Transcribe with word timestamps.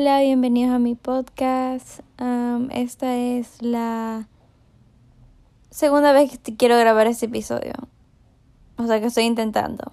Hola, 0.00 0.20
bienvenidos 0.20 0.72
a 0.72 0.78
mi 0.78 0.94
podcast. 0.94 2.02
esta 2.70 3.16
es 3.16 3.60
la 3.60 4.28
segunda 5.70 6.12
vez 6.12 6.38
que 6.38 6.56
quiero 6.56 6.78
grabar 6.78 7.08
este 7.08 7.26
episodio. 7.26 7.72
O 8.76 8.86
sea 8.86 9.00
que 9.00 9.06
estoy 9.06 9.24
intentando. 9.24 9.90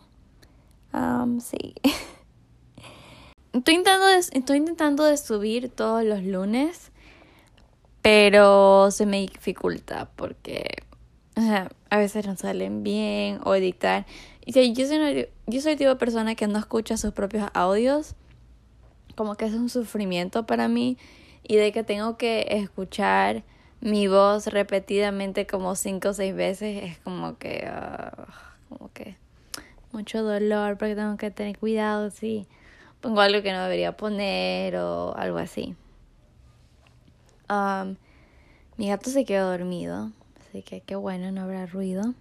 sí. 1.40 1.74
estoy, 3.52 3.74
intentando 3.74 4.06
de, 4.06 4.20
estoy 4.20 4.58
intentando 4.58 5.06
de 5.06 5.18
subir 5.18 5.70
todos 5.70 6.04
los 6.04 6.22
lunes. 6.22 6.92
Pero 8.04 8.92
se 8.92 9.08
me 9.08 9.22
dificulta 9.22 10.12
porque 10.16 10.84
a 11.90 11.98
veces 11.98 12.28
no 12.28 12.36
salen 12.36 12.84
bien 12.84 13.40
o 13.44 13.56
editar. 13.56 14.06
Y 14.46 14.54
yo 14.72 14.86
soy, 14.86 15.30
yo 15.48 15.62
soy 15.62 15.72
el 15.72 15.78
tipo 15.80 15.90
de 15.90 15.96
persona 15.96 16.36
que 16.36 16.46
no 16.46 16.60
escucha 16.60 16.96
sus 16.96 17.12
propios 17.12 17.50
audios 17.56 18.16
como 19.16 19.36
que 19.36 19.46
es 19.46 19.54
un 19.54 19.70
sufrimiento 19.70 20.46
para 20.46 20.68
mí 20.68 20.98
y 21.44 21.56
de 21.56 21.72
que 21.72 21.84
tengo 21.84 22.18
que 22.18 22.46
escuchar 22.50 23.44
mi 23.82 24.08
voz 24.08 24.48
repetidamente 24.48 25.46
como 25.46 25.76
cinco 25.76 26.10
o 26.10 26.14
seis 26.14 26.36
veces 26.36 26.84
es 26.84 26.98
como 27.00 27.38
que 27.38 27.66
ah, 27.68 28.28
como 28.70 28.92
que 28.94 29.16
mucho 29.92 30.24
dolor 30.24 30.78
porque 30.78 30.96
tengo 30.96 31.18
que 31.18 31.32
tener 31.32 31.58
cuidado 31.58 32.10
si 32.10 32.48
pongo 33.02 33.22
algo 33.22 33.42
que 33.44 33.52
no 33.52 33.64
debería 33.64 33.96
poner 33.96 34.76
o 34.78 35.16
algo 35.16 35.38
así. 35.38 35.76
Um, 37.50 37.96
mi 38.78 38.90
gato 38.90 39.10
se 39.12 39.24
quedó 39.24 39.52
dormido 39.52 40.12
así 40.40 40.64
que 40.64 40.82
qué 40.82 40.96
bueno 40.96 41.32
no 41.32 41.42
habrá 41.42 41.66
ruido. 41.66 42.14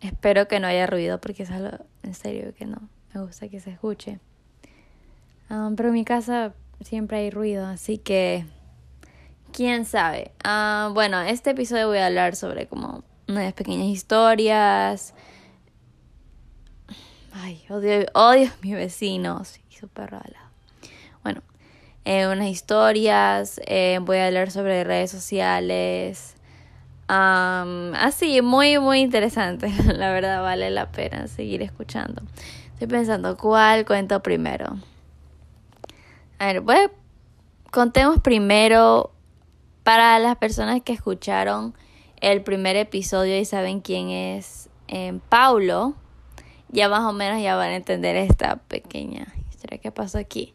Espero 0.00 0.48
que 0.48 0.60
no 0.60 0.66
haya 0.66 0.86
ruido 0.86 1.20
porque 1.20 1.44
es 1.44 1.50
algo 1.50 1.84
en 2.02 2.14
serio 2.14 2.52
que 2.54 2.66
no 2.66 2.88
me 3.14 3.22
gusta 3.22 3.48
que 3.48 3.60
se 3.60 3.70
escuche 3.70 4.18
Ah, 5.48 5.70
pero 5.76 5.90
en 5.90 5.94
mi 5.94 6.04
casa 6.04 6.54
siempre 6.80 7.18
hay 7.18 7.30
ruido, 7.30 7.66
así 7.66 7.98
que 7.98 8.44
quién 9.52 9.84
sabe. 9.84 10.32
Uh, 10.44 10.92
bueno, 10.92 11.20
este 11.22 11.50
episodio 11.50 11.88
voy 11.88 11.98
a 11.98 12.06
hablar 12.06 12.36
sobre 12.36 12.66
como 12.66 13.04
unas 13.28 13.52
pequeñas 13.54 13.86
historias. 13.86 15.14
Ay, 17.32 17.62
odio, 17.68 18.06
odio 18.14 18.48
a 18.48 18.56
mis 18.62 18.74
vecinos 18.74 19.60
y 19.70 19.76
su 19.76 19.88
perro 19.88 20.20
Bueno, 21.22 21.42
eh, 22.04 22.26
unas 22.26 22.48
historias. 22.48 23.60
Eh, 23.66 23.98
voy 24.02 24.18
a 24.18 24.26
hablar 24.26 24.50
sobre 24.50 24.84
redes 24.84 25.10
sociales. 25.10 26.34
así, 27.08 28.42
muy, 28.42 28.78
muy 28.78 29.00
interesante. 29.00 29.68
La 29.94 30.12
verdad, 30.12 30.42
vale 30.42 30.70
la 30.70 30.90
pena 30.90 31.28
seguir 31.28 31.62
escuchando. 31.62 32.22
Estoy 32.72 32.88
pensando, 32.88 33.36
¿cuál 33.36 33.86
cuento 33.86 34.22
primero? 34.22 34.76
A 36.38 36.46
ver, 36.46 36.62
pues 36.62 36.90
contemos 37.70 38.20
primero 38.20 39.10
para 39.82 40.18
las 40.18 40.36
personas 40.36 40.82
que 40.82 40.92
escucharon 40.92 41.74
el 42.20 42.42
primer 42.42 42.76
episodio 42.76 43.38
y 43.38 43.44
saben 43.44 43.80
quién 43.80 44.10
es 44.10 44.68
eh, 44.88 45.18
Paulo, 45.28 45.94
ya 46.68 46.88
más 46.88 47.02
o 47.02 47.12
menos 47.12 47.42
ya 47.42 47.56
van 47.56 47.70
a 47.70 47.76
entender 47.76 48.16
esta 48.16 48.56
pequeña 48.56 49.32
historia 49.50 49.78
que 49.78 49.92
pasó 49.92 50.18
aquí. 50.18 50.54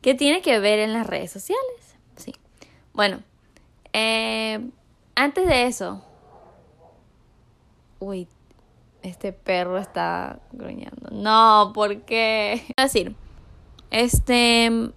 ¿Qué 0.00 0.14
tiene 0.14 0.42
que 0.42 0.58
ver 0.60 0.78
en 0.78 0.92
las 0.92 1.06
redes 1.06 1.32
sociales? 1.32 1.96
Sí. 2.16 2.34
Bueno, 2.92 3.20
eh, 3.92 4.70
antes 5.14 5.46
de 5.48 5.66
eso. 5.66 6.04
Uy, 7.98 8.28
este 9.02 9.32
perro 9.32 9.78
está 9.78 10.38
gruñendo. 10.52 11.10
No, 11.10 11.72
¿por 11.74 12.02
qué? 12.02 12.64
Es 12.76 12.92
decir, 12.92 13.16
este 13.90 14.92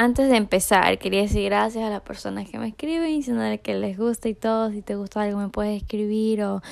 antes 0.00 0.30
de 0.30 0.36
empezar, 0.38 0.98
quería 0.98 1.20
decir 1.20 1.44
gracias 1.44 1.84
a 1.84 1.90
las 1.90 2.00
personas 2.00 2.48
que 2.48 2.58
me 2.58 2.68
escriben, 2.68 3.08
diciéndole 3.08 3.60
que 3.60 3.74
les 3.74 3.98
gusta 3.98 4.30
y 4.30 4.34
todo. 4.34 4.70
Si 4.70 4.80
te 4.80 4.94
gusta 4.94 5.20
algo, 5.20 5.38
me 5.38 5.50
puedes 5.50 5.82
escribir 5.82 6.42
o 6.42 6.62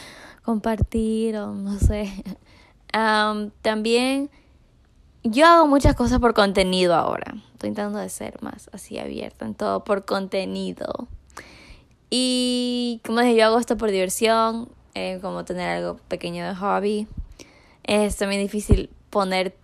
compartir 0.43 1.37
o 1.37 1.53
no 1.53 1.79
sé. 1.79 2.11
también 3.61 4.31
yo 5.25 5.45
hago 5.45 5.67
muchas 5.67 5.95
cosas 5.95 6.21
por 6.21 6.33
contenido 6.33 6.95
ahora. 6.95 7.35
Estoy 7.53 7.69
intentando 7.69 7.99
de 7.99 8.09
ser 8.09 8.43
más 8.43 8.71
así 8.73 8.99
abierta 8.99 9.45
en 9.45 9.55
todo 9.55 9.85
por 9.85 10.07
contenido. 10.07 11.07
Y 12.09 13.03
como 13.05 13.21
dije, 13.21 13.37
yo 13.37 13.45
hago 13.45 13.59
esto 13.59 13.77
por 13.77 13.91
diversión, 13.91 14.71
eh, 14.95 15.19
como 15.21 15.45
tener 15.45 15.69
algo 15.69 15.99
pequeño 16.09 16.49
de 16.49 16.55
hobby. 16.55 17.07
Es 17.85 18.17
también 18.17 18.41
difícil 18.41 18.89
poner 19.11 19.55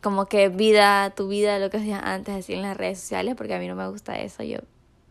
como 0.00 0.26
que 0.26 0.48
vida, 0.48 1.10
tu 1.10 1.28
vida, 1.28 1.58
lo 1.58 1.70
que 1.70 1.78
hacías 1.78 2.02
antes, 2.02 2.34
así 2.34 2.54
en 2.54 2.62
las 2.62 2.76
redes 2.76 3.00
sociales, 3.00 3.34
porque 3.36 3.54
a 3.54 3.58
mí 3.58 3.68
no 3.68 3.74
me 3.74 3.88
gusta 3.88 4.18
eso, 4.18 4.42
yo 4.42 4.58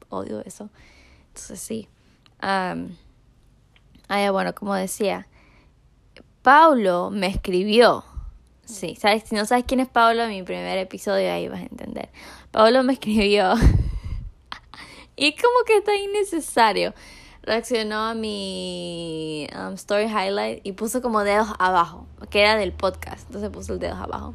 odio 0.10 0.42
eso. 0.42 0.70
Entonces 1.28 1.60
sí. 1.60 1.88
Um, 2.42 2.96
bueno, 4.32 4.54
como 4.56 4.76
decía, 4.76 5.28
Paulo 6.42 7.10
me 7.12 7.28
escribió. 7.28 8.04
Sí, 8.66 8.96
¿sabes? 8.96 9.24
Si 9.26 9.36
no 9.36 9.46
sabes 9.46 9.66
quién 9.68 9.80
es 9.80 9.88
Paulo, 9.88 10.24
en 10.24 10.30
mi 10.30 10.44
primer 10.44 10.78
episodio 10.80 11.32
ahí 11.32 11.48
vas 11.48 11.60
a 11.60 11.66
entender. 11.66 12.10
Paulo 12.52 12.84
me 12.84 12.94
escribió. 12.94 13.54
y 15.16 15.36
como 15.36 15.64
que 15.68 15.78
está 15.78 15.96
innecesario. 15.96 16.94
Reaccionó 17.46 18.00
a 18.00 18.14
mi 18.16 19.48
um, 19.56 19.74
story 19.76 20.06
highlight 20.06 20.66
y 20.66 20.72
puso 20.72 21.02
como 21.02 21.24
dedos 21.24 21.50
abajo, 21.60 22.08
que 22.32 22.42
era 22.42 22.58
del 22.58 22.74
podcast. 22.74 23.28
Entonces 23.28 23.52
puso 23.52 23.74
el 23.74 23.80
dedos 23.80 24.00
abajo. 24.00 24.34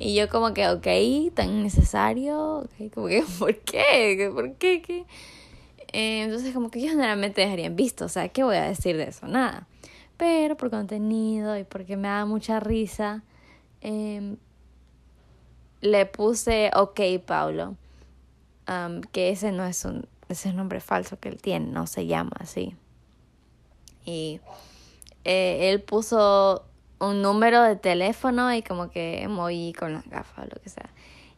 Y 0.00 0.14
yo 0.14 0.28
como 0.28 0.52
que, 0.52 0.66
ok, 0.68 1.34
tan 1.34 1.62
necesario, 1.62 2.58
okay, 2.58 2.90
como 2.90 3.06
que, 3.06 3.22
¿por 3.38 3.56
qué? 3.58 4.30
¿Por 4.34 4.54
qué? 4.54 4.82
¿Qué? 4.82 5.04
Eh, 5.92 6.22
entonces 6.22 6.54
como 6.54 6.70
que 6.70 6.80
yo 6.80 6.88
generalmente 6.88 7.40
dejarían 7.40 7.76
visto, 7.76 8.04
o 8.04 8.08
sea, 8.08 8.28
¿qué 8.28 8.44
voy 8.44 8.56
a 8.56 8.64
decir 8.64 8.96
de 8.96 9.04
eso? 9.04 9.26
Nada. 9.26 9.66
Pero 10.16 10.56
por 10.56 10.70
contenido 10.70 11.56
y 11.58 11.64
porque 11.64 11.96
me 11.96 12.08
da 12.08 12.24
mucha 12.26 12.60
risa, 12.60 13.22
em, 13.80 14.36
le 15.80 16.06
puse, 16.06 16.70
ok, 16.74 17.00
Paulo, 17.24 17.76
que 19.12 19.30
ese 19.30 19.50
no 19.50 19.64
es 19.64 19.84
un, 19.84 20.06
ese 20.32 20.52
nombre 20.52 20.80
falso 20.80 21.18
que 21.18 21.28
él 21.28 21.40
tiene, 21.40 21.66
no 21.66 21.86
se 21.86 22.06
llama 22.06 22.32
así. 22.38 22.76
Y 24.04 24.40
eh, 25.24 25.70
él 25.70 25.82
puso 25.82 26.64
un 26.98 27.22
número 27.22 27.62
de 27.62 27.76
teléfono 27.76 28.52
y 28.54 28.62
como 28.62 28.90
que 28.90 29.22
emoji 29.22 29.72
con 29.72 29.94
las 29.94 30.06
gafas 30.08 30.46
o 30.46 30.54
lo 30.54 30.60
que 30.60 30.68
sea. 30.68 30.90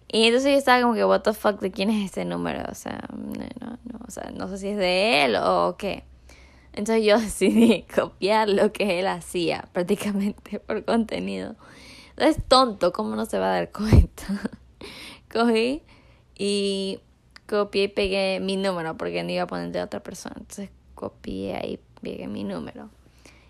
Y 0.08 0.26
entonces 0.26 0.52
yo 0.52 0.58
estaba 0.58 0.82
como 0.82 0.94
que, 0.94 1.04
what 1.04 1.22
the 1.22 1.32
fuck, 1.32 1.60
¿de 1.60 1.70
quién 1.70 1.88
es 1.88 2.04
este 2.04 2.24
número? 2.24 2.62
O 2.70 2.74
sea, 2.74 3.08
no, 3.16 3.78
no, 3.84 3.98
o 4.06 4.10
sea, 4.10 4.30
no 4.30 4.46
sé 4.48 4.58
si 4.58 4.68
es 4.68 4.76
de 4.76 5.24
él 5.24 5.36
o 5.36 5.76
qué. 5.78 6.04
Entonces 6.72 7.04
yo 7.04 7.18
decidí 7.20 7.84
copiar 7.94 8.48
lo 8.48 8.72
que 8.72 9.00
él 9.00 9.06
hacía 9.06 9.68
prácticamente 9.72 10.60
por 10.60 10.84
contenido. 10.84 11.56
Es 12.16 12.36
tonto, 12.46 12.92
¿cómo 12.92 13.16
no 13.16 13.24
se 13.24 13.38
va 13.38 13.46
a 13.46 13.54
dar 13.54 13.72
cuenta? 13.72 14.26
Cogí 15.32 15.82
y 16.36 17.00
copié 17.58 17.84
y 17.84 17.88
pegué 17.88 18.40
mi 18.40 18.56
número 18.56 18.96
porque 18.96 19.22
no 19.22 19.30
iba 19.30 19.42
a 19.42 19.46
poner 19.46 19.70
de 19.72 19.82
otra 19.82 20.00
persona. 20.00 20.36
Entonces 20.38 20.70
copié 20.94 21.56
ahí, 21.56 21.80
pegué 22.00 22.26
mi 22.26 22.44
número. 22.44 22.88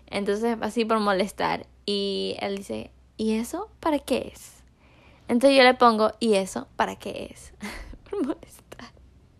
Entonces, 0.07 0.57
así 0.61 0.85
por 0.85 0.99
molestar. 0.99 1.65
Y 1.85 2.35
él 2.39 2.57
dice, 2.57 2.91
¿y 3.17 3.33
eso 3.33 3.69
para 3.79 3.99
qué 3.99 4.31
es? 4.33 4.63
Entonces 5.27 5.57
yo 5.57 5.63
le 5.63 5.73
pongo, 5.73 6.11
¿y 6.19 6.35
eso 6.35 6.67
para 6.75 6.95
qué 6.95 7.29
es? 7.31 7.53
por 8.09 8.25
molestar. 8.25 8.91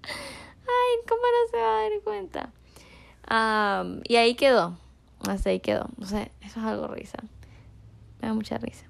Ay, 0.04 0.98
¿cómo 1.08 1.22
no 1.22 1.52
se 1.52 1.58
va 1.58 1.78
a 1.78 1.82
dar 1.82 1.92
cuenta? 2.04 2.54
y 4.08 4.16
ahí 4.16 4.36
quedó. 4.36 4.78
Hasta 5.28 5.50
ahí 5.50 5.60
quedó. 5.60 5.88
O 6.02 6.06
sea, 6.06 6.24
eso 6.42 6.60
es 6.60 6.66
algo 6.66 6.88
risa. 6.88 7.18
Me 8.22 8.28
da 8.28 8.34
mucha 8.34 8.58
risa. 8.58 8.86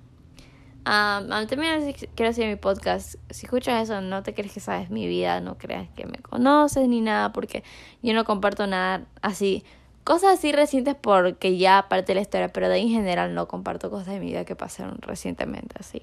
Um, 0.85 1.29
también 1.47 1.93
quiero 2.15 2.29
decir 2.29 2.47
mi 2.47 2.55
podcast. 2.55 3.15
Si 3.29 3.45
escuchas 3.45 3.83
eso, 3.83 4.01
no 4.01 4.23
te 4.23 4.33
crees 4.33 4.53
que 4.53 4.59
sabes 4.59 4.89
mi 4.89 5.07
vida, 5.07 5.39
no 5.39 5.57
creas 5.57 5.89
que 5.95 6.05
me 6.05 6.17
conoces 6.17 6.87
ni 6.87 7.01
nada, 7.01 7.31
porque 7.31 7.63
yo 8.01 8.13
no 8.13 8.25
comparto 8.25 8.67
nada 8.67 9.05
así 9.21 9.63
Cosas 10.03 10.37
así 10.37 10.51
recientes 10.51 10.95
porque 10.99 11.57
ya 11.57 11.77
aparte 11.77 12.07
de 12.07 12.15
la 12.15 12.21
historia, 12.21 12.49
pero 12.49 12.67
de 12.67 12.75
ahí 12.75 12.81
en 12.81 12.89
general 12.89 13.33
no 13.33 13.47
comparto 13.47 13.89
cosas 13.89 14.07
de 14.07 14.19
mi 14.19 14.27
vida 14.27 14.43
que 14.43 14.55
pasaron 14.55 14.97
recientemente 14.99 15.75
así. 15.79 16.01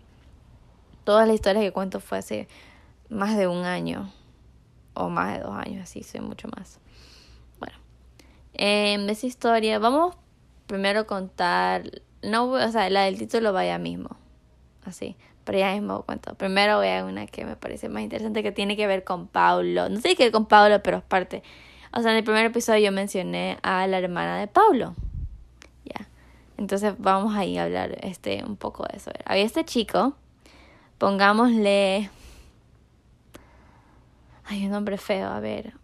Todas 1.04 1.26
las 1.26 1.34
historias 1.34 1.62
que 1.62 1.72
cuento 1.72 2.00
fue 2.00 2.18
hace 2.18 2.48
más 3.10 3.36
de 3.36 3.46
un 3.46 3.64
año 3.64 4.10
o 4.94 5.10
más 5.10 5.36
de 5.36 5.42
dos 5.44 5.54
años, 5.54 5.82
así 5.82 6.02
soy 6.02 6.22
mucho 6.22 6.48
más. 6.56 6.78
Bueno, 7.58 7.74
en 8.54 9.10
esa 9.10 9.26
historia 9.26 9.78
vamos 9.78 10.16
primero 10.66 11.00
a 11.00 11.04
contar, 11.04 11.82
no, 12.22 12.44
o 12.44 12.68
sea, 12.72 12.88
la 12.88 13.02
del 13.02 13.18
título 13.18 13.52
vaya 13.52 13.76
mismo, 13.76 14.16
así, 14.84 15.16
pero 15.44 15.58
ya 15.58 15.72
mismo 15.72 16.02
cuento. 16.02 16.34
Primero 16.34 16.78
voy 16.78 16.88
a 16.88 17.04
una 17.04 17.26
que 17.26 17.44
me 17.44 17.56
parece 17.56 17.88
más 17.88 18.02
interesante 18.02 18.42
que 18.42 18.52
tiene 18.52 18.76
que 18.76 18.86
ver 18.86 19.04
con 19.04 19.26
Paulo, 19.26 19.88
no 19.88 20.00
sé 20.00 20.16
qué 20.16 20.30
con 20.30 20.46
Paulo, 20.46 20.82
pero 20.82 20.98
es 20.98 21.04
parte 21.04 21.42
o 21.92 22.00
sea, 22.02 22.12
en 22.12 22.18
el 22.18 22.24
primer 22.24 22.46
episodio 22.46 22.86
yo 22.86 22.92
mencioné 22.92 23.58
a 23.62 23.86
la 23.86 23.98
hermana 23.98 24.38
de 24.38 24.46
Pablo. 24.46 24.94
Ya. 25.84 26.06
Entonces 26.56 26.94
vamos 26.98 27.34
ahí 27.34 27.58
a 27.58 27.64
hablar 27.64 27.98
este, 28.02 28.44
un 28.44 28.56
poco 28.56 28.84
de 28.84 28.96
eso. 28.96 29.10
Había 29.24 29.44
este 29.44 29.64
chico, 29.64 30.14
pongámosle 30.98 32.10
Ay, 34.44 34.66
un 34.66 34.72
nombre 34.72 34.98
feo, 34.98 35.28
a 35.28 35.40
ver. 35.40 35.74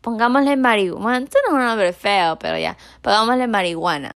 Pongámosle 0.00 0.56
marihuana. 0.56 1.18
Este 1.18 1.38
no 1.44 1.56
es 1.56 1.62
un 1.62 1.66
nombre 1.66 1.92
feo, 1.92 2.38
pero 2.38 2.58
ya. 2.58 2.76
Pongámosle 3.02 3.46
marihuana. 3.46 4.12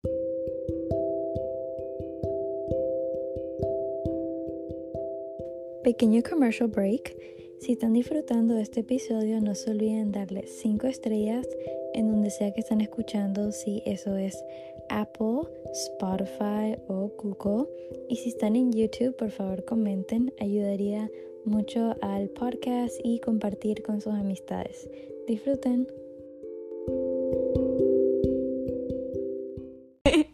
Pequeño 5.84 6.22
commercial 6.28 6.68
break. 6.68 7.16
Si 7.60 7.72
están 7.72 7.92
disfrutando 7.92 8.54
de 8.54 8.62
este 8.62 8.80
episodio, 8.80 9.40
no 9.40 9.54
se 9.54 9.70
olviden 9.70 10.12
darle 10.12 10.46
5 10.46 10.86
estrellas 10.86 11.46
en 11.94 12.10
donde 12.10 12.30
sea 12.30 12.52
que 12.52 12.60
están 12.60 12.80
escuchando, 12.80 13.52
si 13.52 13.82
eso 13.86 14.16
es 14.16 14.42
Apple, 14.88 15.42
Spotify 15.72 16.76
o 16.88 17.12
Google. 17.16 17.68
Y 18.08 18.16
si 18.16 18.30
están 18.30 18.56
en 18.56 18.72
YouTube, 18.72 19.16
por 19.16 19.30
favor 19.30 19.64
comenten, 19.64 20.32
ayudaría 20.40 21.10
mucho 21.44 21.96
al 22.02 22.28
podcast 22.30 22.94
y 23.04 23.20
compartir 23.20 23.82
con 23.82 24.00
sus 24.00 24.14
amistades. 24.14 24.90
Disfruten. 25.26 25.86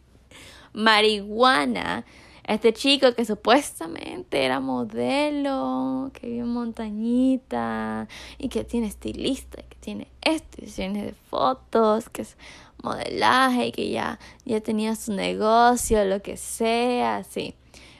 Marihuana. 0.73 2.05
Este 2.47 2.73
chico 2.73 3.13
que 3.15 3.25
supuestamente 3.25 4.43
era 4.45 4.59
modelo, 4.59 6.11
que 6.13 6.27
vive 6.27 6.41
en 6.41 6.53
montañita 6.53 8.07
y 8.37 8.49
que 8.49 8.63
tiene 8.63 8.85
estilista, 8.87 9.63
que 9.63 9.75
tiene 9.79 10.07
esto, 10.21 10.63
y 10.63 10.93
de 10.93 11.15
fotos, 11.29 12.09
que 12.09 12.21
es 12.21 12.37
modelaje 12.83 13.67
y 13.67 13.71
que 13.71 13.89
ya, 13.89 14.19
ya 14.45 14.61
tenía 14.61 14.95
su 14.95 15.13
negocio, 15.13 16.05
lo 16.05 16.21
que 16.21 16.37
sea, 16.37 17.17
así. 17.17 17.55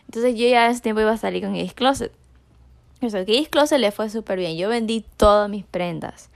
Entonces 0.05 0.35
yo 0.35 0.47
ya 0.47 0.69
ese 0.69 0.81
tiempo 0.81 1.01
iba 1.01 1.11
a 1.11 1.17
salir 1.17 1.41
con 1.41 1.53
Gay's 1.53 1.73
Closet. 1.73 2.11
Eso, 3.01 3.17
Gay's 3.25 3.49
Closet 3.49 3.79
le 3.79 3.91
fue 3.91 4.09
súper 4.11 4.37
bien. 4.37 4.55
Yo 4.57 4.69
vendí 4.69 5.03
todas 5.17 5.49
mis 5.49 5.65
prendas. 5.65 6.29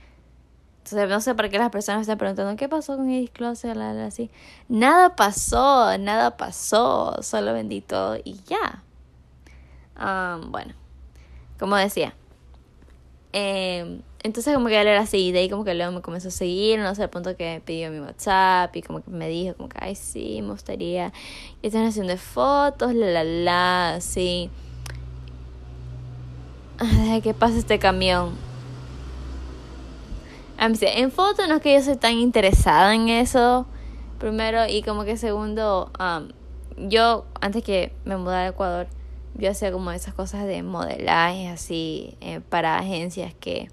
Entonces 0.84 1.08
no 1.08 1.20
sé 1.20 1.34
por 1.34 1.50
qué 1.50 1.58
las 1.58 1.70
personas 1.70 2.02
están 2.02 2.18
preguntando 2.18 2.56
qué 2.56 2.68
pasó 2.68 2.96
con 2.96 3.06
Gay's 3.06 3.30
Closet, 3.30 3.76
así. 3.76 4.30
Nada 4.68 5.14
pasó, 5.14 5.96
nada 5.98 6.36
pasó. 6.36 7.22
Solo 7.22 7.52
vendí 7.52 7.80
todo 7.80 8.16
y 8.24 8.40
ya. 8.46 8.82
Um, 9.96 10.50
bueno, 10.50 10.74
como 11.58 11.76
decía. 11.76 12.14
Eh, 13.32 14.00
entonces 14.22 14.54
como 14.54 14.66
que 14.66 14.80
él 14.80 14.86
era 14.86 15.00
así, 15.00 15.32
de 15.32 15.40
ahí 15.40 15.48
como 15.48 15.64
que 15.64 15.74
luego 15.74 15.92
me 15.92 16.02
comenzó 16.02 16.28
a 16.28 16.30
seguir, 16.30 16.80
no 16.80 16.94
sé, 16.94 17.04
al 17.04 17.10
punto 17.10 17.36
que 17.36 17.62
pidió 17.64 17.90
mi 17.90 18.00
WhatsApp 18.00 18.74
y 18.76 18.82
como 18.82 19.02
que 19.02 19.10
me 19.10 19.28
dijo 19.28 19.54
como 19.54 19.68
que, 19.68 19.78
ay, 19.80 19.94
sí, 19.94 20.40
me 20.42 20.50
gustaría 20.50 21.12
que 21.60 21.68
estén 21.68 21.86
haciendo 21.86 22.16
fotos, 22.16 22.94
la, 22.94 23.06
la, 23.06 23.24
la, 23.24 24.00
sí. 24.00 24.50
Deja 26.80 27.20
que 27.20 27.34
pase 27.34 27.58
este 27.58 27.78
camión. 27.78 28.49
En 30.60 31.10
fotos 31.10 31.48
no 31.48 31.54
es 31.54 31.62
que 31.62 31.72
yo 31.72 31.82
soy 31.82 31.96
tan 31.96 32.12
interesada 32.12 32.94
en 32.94 33.08
eso, 33.08 33.66
primero, 34.18 34.66
y 34.68 34.82
como 34.82 35.04
que 35.04 35.16
segundo, 35.16 35.90
yo 36.76 37.24
antes 37.40 37.64
que 37.64 37.94
me 38.04 38.18
mudara 38.18 38.42
a 38.42 38.48
Ecuador, 38.48 38.86
yo 39.36 39.50
hacía 39.50 39.72
como 39.72 39.90
esas 39.90 40.12
cosas 40.12 40.44
de 40.44 40.62
modelaje 40.62 41.48
así 41.48 42.14
eh, 42.20 42.40
para 42.46 42.76
agencias 42.76 43.32
que 43.40 43.70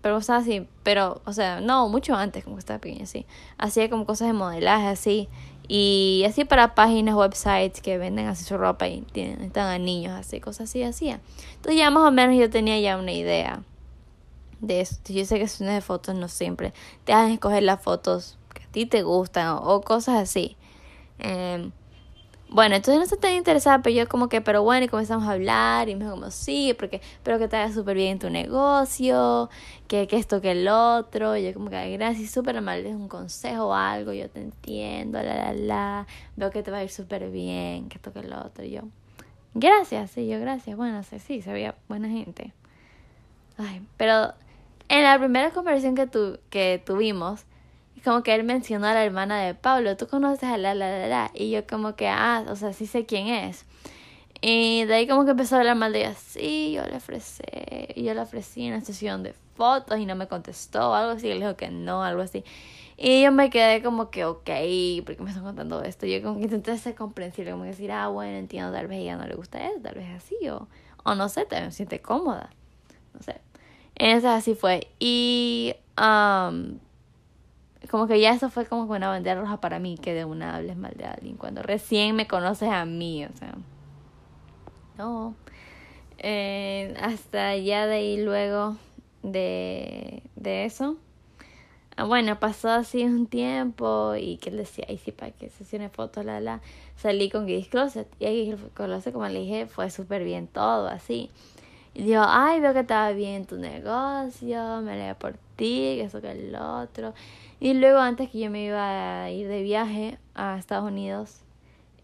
pero 0.00 0.18
estaba 0.18 0.40
así, 0.40 0.66
pero, 0.82 1.20
o 1.24 1.32
sea, 1.32 1.60
no, 1.60 1.88
mucho 1.88 2.14
antes, 2.14 2.42
como 2.42 2.56
que 2.56 2.60
estaba 2.60 2.80
pequeña, 2.80 3.04
así. 3.04 3.26
Hacía 3.58 3.90
como 3.90 4.06
cosas 4.06 4.28
de 4.28 4.32
modelaje, 4.32 4.86
así. 4.86 5.28
Y 5.66 6.24
así 6.26 6.44
para 6.44 6.74
páginas, 6.74 7.14
websites 7.14 7.82
que 7.82 7.98
venden 7.98 8.26
así 8.26 8.44
su 8.44 8.56
ropa 8.56 8.88
y 8.88 9.02
tienen, 9.12 9.42
están 9.42 9.66
a 9.66 9.78
niños, 9.78 10.14
así, 10.18 10.40
cosas 10.40 10.70
así, 10.70 10.82
hacía. 10.82 11.20
Entonces 11.56 11.78
ya 11.78 11.90
más 11.90 12.08
o 12.08 12.10
menos 12.10 12.36
yo 12.36 12.48
tenía 12.48 12.80
ya 12.80 12.96
una 12.96 13.12
idea 13.12 13.62
de 14.60 14.80
eso. 14.80 14.96
Yo 15.08 15.24
sé 15.24 15.38
que 15.38 15.48
sesiones 15.48 15.76
de 15.76 15.80
fotos 15.80 16.14
no 16.14 16.28
siempre 16.28 16.72
te 17.04 17.12
hacen 17.12 17.32
escoger 17.32 17.62
las 17.62 17.82
fotos 17.82 18.38
que 18.54 18.64
a 18.64 18.66
ti 18.68 18.86
te 18.86 19.02
gustan 19.02 19.58
o, 19.60 19.80
cosas 19.82 20.16
así. 20.16 20.56
Eh, 21.18 21.70
bueno, 22.50 22.76
entonces 22.76 22.96
no 22.96 23.04
está 23.04 23.16
tan 23.16 23.34
interesada, 23.34 23.82
pero 23.82 23.94
yo 23.94 24.08
como 24.08 24.30
que, 24.30 24.40
pero 24.40 24.62
bueno, 24.62 24.86
y 24.86 24.88
comenzamos 24.88 25.28
a 25.28 25.32
hablar 25.32 25.90
y 25.90 25.94
me 25.94 26.04
dijo 26.04 26.14
como, 26.14 26.30
sí, 26.30 26.74
porque 26.78 26.96
espero 26.96 27.38
que 27.38 27.46
te 27.46 27.56
haga 27.56 27.72
súper 27.72 27.94
bien 27.94 28.12
en 28.12 28.18
tu 28.20 28.30
negocio, 28.30 29.50
que, 29.86 30.06
que 30.06 30.16
esto, 30.16 30.40
que 30.40 30.52
el 30.52 30.66
otro, 30.66 31.36
y 31.36 31.44
yo 31.44 31.52
como 31.52 31.68
que, 31.68 31.92
gracias, 31.98 32.30
súper 32.30 32.56
amable, 32.56 32.88
es 32.88 32.96
un 32.96 33.08
consejo 33.08 33.66
o 33.66 33.74
algo, 33.74 34.14
yo 34.14 34.30
te 34.30 34.40
entiendo, 34.40 35.20
la, 35.22 35.52
la, 35.52 35.52
la, 35.52 36.06
veo 36.36 36.50
que 36.50 36.62
te 36.62 36.70
va 36.70 36.78
a 36.78 36.84
ir 36.84 36.90
súper 36.90 37.30
bien, 37.30 37.90
que 37.90 37.96
esto, 37.96 38.14
que 38.14 38.20
el 38.20 38.32
otro, 38.32 38.64
y 38.64 38.70
yo, 38.70 38.82
gracias, 39.52 40.12
sí, 40.12 40.26
yo, 40.26 40.40
gracias, 40.40 40.74
bueno, 40.74 41.02
sí, 41.02 41.18
sí, 41.18 41.42
se 41.42 41.52
veía 41.52 41.74
buena 41.86 42.08
gente. 42.08 42.54
Ay, 43.58 43.82
pero 43.98 44.32
en 44.88 45.02
la 45.02 45.18
primera 45.18 45.50
conversación 45.50 45.94
que, 45.94 46.06
tu, 46.06 46.38
que 46.50 46.82
tuvimos, 46.84 47.44
como 48.04 48.22
que 48.22 48.34
él 48.34 48.44
mencionó 48.44 48.86
a 48.86 48.94
la 48.94 49.04
hermana 49.04 49.40
de 49.40 49.54
Pablo, 49.54 49.96
tú 49.96 50.06
conoces 50.06 50.44
a 50.44 50.56
la, 50.56 50.74
la, 50.74 50.90
la, 50.90 51.08
la, 51.08 51.30
y 51.34 51.50
yo 51.50 51.66
como 51.66 51.94
que, 51.96 52.08
ah, 52.08 52.44
o 52.48 52.56
sea, 52.56 52.72
sí 52.72 52.86
sé 52.86 53.06
quién 53.06 53.26
es. 53.28 53.66
Y 54.40 54.84
de 54.84 54.94
ahí 54.94 55.08
como 55.08 55.24
que 55.24 55.32
empezó 55.32 55.56
a 55.56 55.58
hablar 55.58 55.76
mal 55.76 55.92
de 55.92 56.00
ella, 56.00 56.14
sí, 56.14 56.72
yo 56.72 56.86
le 56.86 56.96
ofrecí, 56.96 57.42
yo 57.96 58.14
le 58.14 58.20
ofrecí 58.20 58.68
una 58.68 58.80
sesión 58.80 59.22
de 59.24 59.34
fotos 59.56 59.98
y 59.98 60.06
no 60.06 60.14
me 60.14 60.28
contestó, 60.28 60.94
algo 60.94 61.12
así, 61.12 61.28
él 61.28 61.40
dijo 61.40 61.56
que 61.56 61.70
no, 61.70 62.04
algo 62.04 62.22
así. 62.22 62.44
Y 62.96 63.22
yo 63.22 63.32
me 63.32 63.50
quedé 63.50 63.82
como 63.82 64.10
que, 64.10 64.24
ok, 64.24 64.50
porque 65.04 65.22
me 65.22 65.30
están 65.30 65.44
contando 65.44 65.82
esto? 65.82 66.06
Yo 66.06 66.22
como 66.22 66.36
que 66.36 66.44
intenté 66.44 66.76
ser 66.78 66.94
comprensible, 66.94 67.50
como 67.50 67.64
decir, 67.64 67.90
ah, 67.92 68.08
bueno, 68.08 68.36
entiendo, 68.36 68.72
tal 68.72 68.86
vez 68.86 69.00
ella 69.00 69.16
no 69.16 69.26
le 69.26 69.34
gusta 69.34 69.64
eso, 69.66 69.80
tal 69.82 69.96
vez 69.96 70.08
así, 70.16 70.36
o, 70.48 70.68
o 71.04 71.14
no 71.14 71.28
sé, 71.28 71.46
vez 71.50 71.62
me 71.62 71.72
siente 71.72 72.00
cómoda, 72.00 72.50
no 73.14 73.22
sé. 73.22 73.40
Entonces 73.98 74.30
así 74.30 74.54
fue. 74.54 74.88
Y, 74.98 75.74
um, 75.98 76.78
como 77.90 78.06
que 78.06 78.20
ya 78.20 78.32
eso 78.32 78.50
fue 78.50 78.66
como 78.66 78.84
una 78.84 79.08
bandera 79.08 79.40
roja 79.40 79.60
para 79.60 79.78
mí 79.78 79.96
que 79.96 80.14
de 80.14 80.24
una 80.24 80.56
hables 80.56 80.76
mal 80.76 80.94
de 80.96 81.04
alguien 81.04 81.36
cuando 81.36 81.62
recién 81.62 82.16
me 82.16 82.26
conoces 82.26 82.68
a 82.70 82.84
mí, 82.84 83.24
o 83.24 83.36
sea. 83.36 83.54
No. 84.96 85.34
Eh, 86.18 86.94
hasta 87.00 87.56
ya 87.56 87.86
de 87.86 87.94
ahí 87.94 88.22
luego 88.22 88.76
de, 89.22 90.22
de 90.36 90.64
eso. 90.64 90.96
Ah, 91.96 92.04
bueno, 92.04 92.38
pasó 92.38 92.70
así 92.70 93.02
un 93.02 93.26
tiempo 93.26 94.14
y 94.14 94.36
que 94.36 94.50
él 94.50 94.56
decía, 94.56 94.84
ay 94.88 94.98
sí, 94.98 95.10
para 95.10 95.32
que 95.32 95.48
tiene 95.48 95.88
fotos, 95.88 96.24
la, 96.24 96.40
la, 96.40 96.60
salí 96.96 97.28
con 97.28 97.46
Gays 97.46 97.68
Closet. 97.68 98.06
Y 98.20 98.26
ahí 98.26 98.56
Closet, 98.74 99.12
como 99.12 99.26
le 99.26 99.40
dije, 99.40 99.66
fue 99.66 99.90
súper 99.90 100.22
bien 100.22 100.46
todo, 100.46 100.86
así. 100.86 101.30
Y 101.94 102.04
dijo, 102.04 102.22
ay, 102.24 102.60
veo 102.60 102.72
que 102.72 102.80
estaba 102.80 103.12
bien 103.12 103.46
tu 103.46 103.56
negocio, 103.56 104.82
me 104.82 104.92
alegra 104.92 105.18
por 105.18 105.34
ti, 105.56 105.96
que 105.96 106.02
eso 106.02 106.20
que 106.20 106.30
el 106.30 106.54
otro. 106.54 107.14
Y 107.60 107.74
luego 107.74 107.98
antes 107.98 108.30
que 108.30 108.38
yo 108.38 108.50
me 108.50 108.64
iba 108.64 109.24
a 109.24 109.30
ir 109.30 109.48
de 109.48 109.62
viaje 109.62 110.18
a 110.34 110.56
Estados 110.58 110.90
Unidos, 110.90 111.40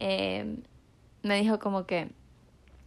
eh, 0.01 0.57
me 1.23 1.41
dijo 1.41 1.59
como 1.59 1.87
que, 1.87 2.11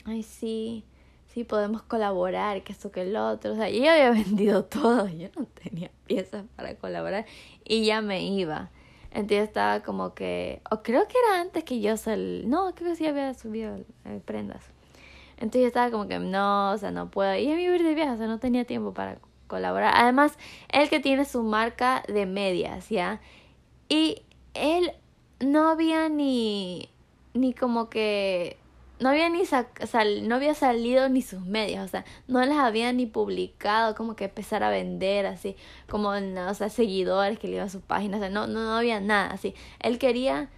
ay, 0.06 0.24
sí, 0.24 0.84
sí, 1.28 1.44
podemos 1.44 1.82
colaborar, 1.84 2.64
que 2.64 2.74
esto 2.74 2.92
que 2.92 3.02
el 3.04 3.16
otro. 3.16 3.54
O 3.54 3.56
sea, 3.56 3.70
yo 3.70 3.90
había 3.90 4.12
vendido 4.24 4.66
todo, 4.66 5.08
yo 5.08 5.30
no 5.38 5.46
tenía 5.46 5.92
piezas 6.08 6.46
para 6.56 6.76
colaborar 6.76 7.26
y 7.64 7.86
ya 7.86 8.02
me 8.02 8.24
iba. 8.24 8.70
Entonces 9.12 9.48
estaba 9.48 9.82
como 9.84 10.14
que, 10.14 10.62
o 10.70 10.84
creo 10.84 11.08
que 11.08 11.16
era 11.18 11.42
antes 11.42 11.64
que 11.64 11.80
yo 11.80 11.96
sal, 11.98 12.50
no, 12.50 12.76
creo 12.76 12.92
que 12.92 12.96
sí 12.98 13.08
había 13.08 13.34
subido 13.34 13.78
eh, 14.06 14.22
prendas. 14.26 14.64
Entonces 15.38 15.62
yo 15.62 15.68
estaba 15.68 15.92
como 15.92 16.08
que, 16.08 16.20
no, 16.20 16.72
o 16.72 16.78
sea, 16.78 16.92
no 16.92 17.10
puedo. 17.10 17.36
Y 17.36 17.52
a 17.52 17.56
mí 17.56 17.66
de 17.66 17.94
viaje, 17.94 18.12
o 18.12 18.18
sea, 18.18 18.28
no 18.28 18.40
tenía 18.40 18.66
tiempo 18.66 18.94
para 18.94 19.20
colaborar. 19.48 19.94
Además, 19.96 20.38
él 20.70 20.90
que 20.90 21.00
tiene 21.00 21.26
su 21.26 21.44
marca 21.44 22.04
de 22.08 22.26
medias, 22.26 22.90
¿ya? 22.90 23.22
Y 23.90 24.24
él 24.54 24.92
no 25.40 25.70
había 25.70 26.10
ni, 26.10 26.90
ni 27.34 27.54
como 27.54 27.90
que, 27.90 28.58
no 29.00 29.10
había 29.10 29.30
ni 29.30 29.44
no 30.24 30.36
había 30.36 30.56
salido 30.56 31.08
ni 31.10 31.22
sus 31.22 31.42
medias, 31.46 31.86
o 31.86 31.88
sea, 31.88 32.06
no 32.28 32.44
las 32.44 32.58
había 32.58 32.92
ni 32.94 33.06
publicado, 33.06 33.96
como 33.96 34.16
que 34.16 34.26
empezar 34.26 34.64
a 34.64 34.70
vender 34.70 35.28
así, 35.28 35.56
como, 35.88 36.10
o 36.10 36.54
sea, 36.54 36.70
seguidores 36.70 37.38
que 37.38 37.48
le 37.48 37.56
iban 37.56 37.68
a 37.68 37.70
su 37.70 37.82
página, 37.82 38.18
o 38.18 38.20
sea, 38.20 38.30
no, 38.30 38.48
no, 38.48 38.64
no 38.64 38.76
había 38.76 39.00
nada 39.00 39.32
así. 39.32 39.54
Él 39.80 40.00
quería 40.00 40.50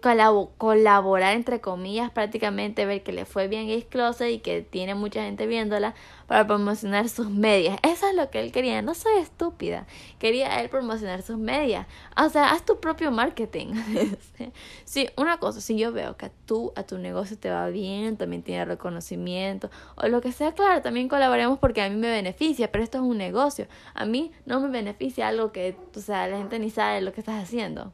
colaborar 0.00 1.34
entre 1.34 1.60
comillas 1.60 2.10
prácticamente 2.12 2.86
ver 2.86 3.02
que 3.02 3.12
le 3.12 3.24
fue 3.24 3.48
bien 3.48 3.66
Gays 3.66 3.84
Closet 3.84 4.30
y 4.30 4.38
que 4.38 4.62
tiene 4.62 4.94
mucha 4.94 5.24
gente 5.24 5.46
viéndola 5.46 5.94
para 6.28 6.46
promocionar 6.46 7.08
sus 7.08 7.30
medias. 7.30 7.78
Eso 7.82 8.06
es 8.06 8.14
lo 8.14 8.30
que 8.30 8.40
él 8.40 8.52
quería. 8.52 8.80
No 8.80 8.94
soy 8.94 9.18
estúpida. 9.18 9.86
Quería 10.20 10.60
él 10.60 10.68
promocionar 10.68 11.22
sus 11.22 11.36
medias. 11.36 11.86
O 12.16 12.28
sea 12.28 12.50
haz 12.52 12.64
tu 12.64 12.80
propio 12.80 13.10
marketing. 13.10 13.74
Sí 14.84 15.08
una 15.16 15.38
cosa 15.38 15.60
si 15.60 15.76
yo 15.76 15.92
veo 15.92 16.16
que 16.16 16.30
tú 16.46 16.72
a 16.76 16.84
tu 16.84 16.96
negocio 16.98 17.36
te 17.36 17.50
va 17.50 17.68
bien 17.68 18.16
también 18.16 18.42
tiene 18.42 18.64
reconocimiento 18.64 19.70
o 19.96 20.06
lo 20.08 20.20
que 20.20 20.32
sea 20.32 20.52
claro 20.52 20.80
también 20.80 21.08
colaboremos 21.08 21.58
porque 21.58 21.82
a 21.82 21.90
mí 21.90 21.96
me 21.96 22.10
beneficia 22.10 22.70
pero 22.70 22.84
esto 22.84 22.98
es 22.98 23.04
un 23.04 23.18
negocio. 23.18 23.66
A 23.94 24.04
mí 24.04 24.32
no 24.46 24.60
me 24.60 24.68
beneficia 24.68 25.28
algo 25.28 25.52
que 25.52 25.76
o 25.94 26.00
sea 26.00 26.28
la 26.28 26.38
gente 26.38 26.58
ni 26.58 26.70
sabe 26.70 27.00
lo 27.00 27.12
que 27.12 27.20
estás 27.20 27.42
haciendo 27.42 27.92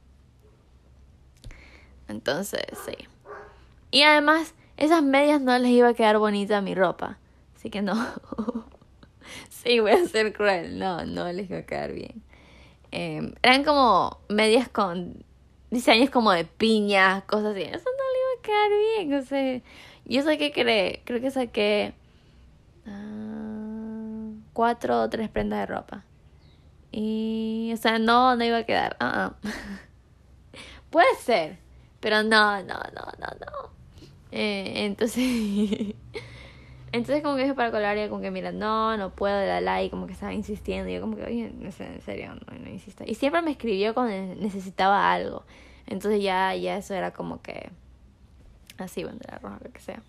entonces, 2.08 2.64
sí. 2.84 2.96
Y 3.90 4.02
además, 4.02 4.54
esas 4.76 5.02
medias 5.02 5.40
no 5.40 5.56
les 5.58 5.70
iba 5.70 5.88
a 5.88 5.94
quedar 5.94 6.18
bonita 6.18 6.60
mi 6.60 6.74
ropa. 6.74 7.18
Así 7.56 7.70
que 7.70 7.82
no. 7.82 7.94
sí, 9.48 9.80
voy 9.80 9.92
a 9.92 10.04
ser 10.06 10.32
cruel. 10.32 10.78
No, 10.78 11.04
no 11.04 11.30
les 11.32 11.50
va 11.50 11.58
a 11.58 11.62
quedar 11.62 11.92
bien. 11.92 12.22
Em, 12.90 13.34
eran 13.42 13.64
como 13.64 14.18
medias 14.28 14.68
con 14.68 15.24
diseños 15.70 16.10
como 16.10 16.30
de 16.32 16.44
piñas, 16.44 17.24
cosas 17.24 17.52
así. 17.52 17.62
Eso 17.62 17.88
no 17.90 18.04
le 18.12 18.20
iba 18.20 18.38
a 18.38 18.42
quedar 18.42 19.06
bien. 19.06 19.14
O 19.14 19.24
sea, 19.24 19.62
yo 20.04 20.22
sé 20.22 20.38
que 20.38 20.52
cree, 20.52 21.02
creo 21.04 21.20
que 21.20 21.30
saqué 21.30 21.94
uh, 22.86 24.34
cuatro 24.52 25.02
o 25.02 25.08
tres 25.08 25.28
prendas 25.28 25.60
de 25.60 25.66
ropa. 25.74 26.04
Y, 26.92 27.72
o 27.74 27.76
sea, 27.76 27.98
no, 27.98 28.36
no 28.36 28.44
iba 28.44 28.58
a 28.58 28.64
quedar. 28.64 28.96
Uh 29.00 29.48
Puede 30.90 31.12
ser, 31.16 31.58
pero 32.04 32.22
no, 32.22 32.62
no, 32.62 32.74
no, 32.74 33.06
no, 33.18 33.26
no. 33.40 33.70
Eh, 34.30 34.84
entonces, 34.84 35.24
entonces 36.92 37.22
como 37.22 37.36
que 37.36 37.44
dije 37.44 37.54
para 37.54 37.70
Colaria, 37.70 38.10
como 38.10 38.20
que 38.20 38.30
mira, 38.30 38.52
no, 38.52 38.98
no 38.98 39.08
puedo, 39.08 39.34
la 39.34 39.62
like, 39.62 39.90
como 39.90 40.06
que 40.06 40.12
estaba 40.12 40.34
insistiendo. 40.34 40.90
Y 40.90 40.94
yo 40.96 41.00
como 41.00 41.16
que, 41.16 41.24
oye, 41.24 41.46
en 41.46 42.02
serio, 42.02 42.34
no, 42.34 42.58
no 42.58 42.68
insisto. 42.68 43.04
Y 43.06 43.14
siempre 43.14 43.40
me 43.40 43.52
escribió 43.52 43.94
cuando 43.94 44.34
necesitaba 44.34 45.14
algo. 45.14 45.44
Entonces 45.86 46.22
ya, 46.22 46.54
ya 46.54 46.76
eso 46.76 46.92
era 46.92 47.12
como 47.12 47.40
que 47.40 47.70
así, 48.76 49.02
bandera 49.02 49.38
roja, 49.38 49.58
lo 49.64 49.72
que 49.72 49.80
sea. 49.80 50.02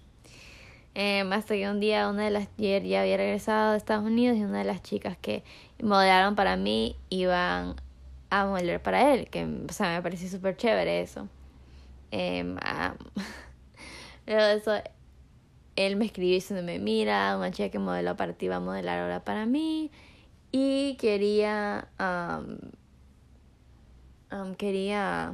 Eh, 0.96 1.22
hasta 1.32 1.54
que 1.54 1.70
un 1.70 1.80
día 1.80 2.10
una 2.10 2.26
de 2.26 2.32
las 2.32 2.50
ayer 2.60 2.84
ya 2.84 3.04
había 3.04 3.16
regresado 3.16 3.72
de 3.72 3.78
Estados 3.78 4.04
Unidos 4.04 4.36
y 4.36 4.44
una 4.44 4.58
de 4.58 4.66
las 4.66 4.84
chicas 4.84 5.16
que 5.16 5.46
modelaron 5.82 6.36
para 6.36 6.58
mí 6.58 6.98
iban 7.08 7.76
a 8.30 8.46
modelar 8.48 8.82
para 8.82 9.14
él, 9.14 9.30
que 9.30 9.46
o 9.46 9.72
sea, 9.72 9.96
me 9.96 10.02
pareció 10.02 10.28
súper 10.28 10.58
chévere 10.58 11.00
eso. 11.00 11.30
Eh, 12.18 12.44
luego 14.26 14.42
de 14.42 14.56
eso, 14.56 14.72
él 15.76 15.98
me 15.98 16.06
escribió 16.06 16.36
diciéndome, 16.36 16.80
mira, 16.80 17.36
una 17.38 17.52
chica 17.52 17.70
que 17.70 17.80
modeló 17.80 18.16
para 18.16 18.32
ti 18.32 18.48
va 18.48 18.58
a 18.58 18.60
modelar 18.62 19.00
ahora 19.00 19.26
para 19.26 19.46
mí 19.46 19.92
y 20.54 20.96
quería, 20.96 21.90
quería 24.58 25.34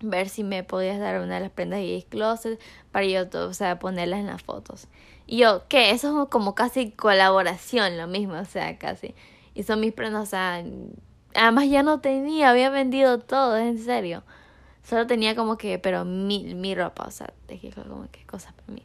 ver 0.00 0.28
si 0.28 0.42
me 0.42 0.64
podías 0.64 0.98
dar 0.98 1.20
una 1.20 1.36
de 1.36 1.40
las 1.42 1.50
prendas 1.50 1.78
de 1.78 1.86
Gays 1.86 2.06
Closet 2.06 2.60
para 2.90 3.06
yo, 3.06 3.26
o 3.32 3.54
sea, 3.54 3.78
ponerlas 3.78 4.18
en 4.18 4.26
las 4.26 4.42
fotos. 4.42 4.88
Y 5.28 5.38
yo, 5.38 5.62
¿qué? 5.68 5.92
Eso 5.92 6.24
es 6.24 6.28
como 6.28 6.56
casi 6.56 6.90
colaboración, 6.90 7.96
lo 7.96 8.08
mismo, 8.08 8.34
o 8.34 8.44
sea, 8.44 8.76
casi. 8.78 9.14
Y 9.54 9.62
son 9.62 9.78
mis 9.78 9.92
prendas, 9.92 10.24
o 10.24 10.26
sea, 10.26 10.64
además 11.36 11.68
ya 11.70 11.84
no 11.84 12.00
tenía, 12.00 12.50
había 12.50 12.70
vendido 12.70 13.20
todo, 13.20 13.56
en 13.56 13.78
serio. 13.78 14.24
Solo 14.84 15.06
tenía 15.06 15.34
como 15.34 15.56
que, 15.56 15.78
pero 15.78 16.04
mi, 16.04 16.54
mi 16.54 16.74
ropa, 16.74 17.04
o 17.06 17.10
sea, 17.10 17.32
dije 17.48 17.72
como 17.72 18.08
que 18.10 18.24
cosas 18.26 18.52
para 18.52 18.72
mí. 18.72 18.82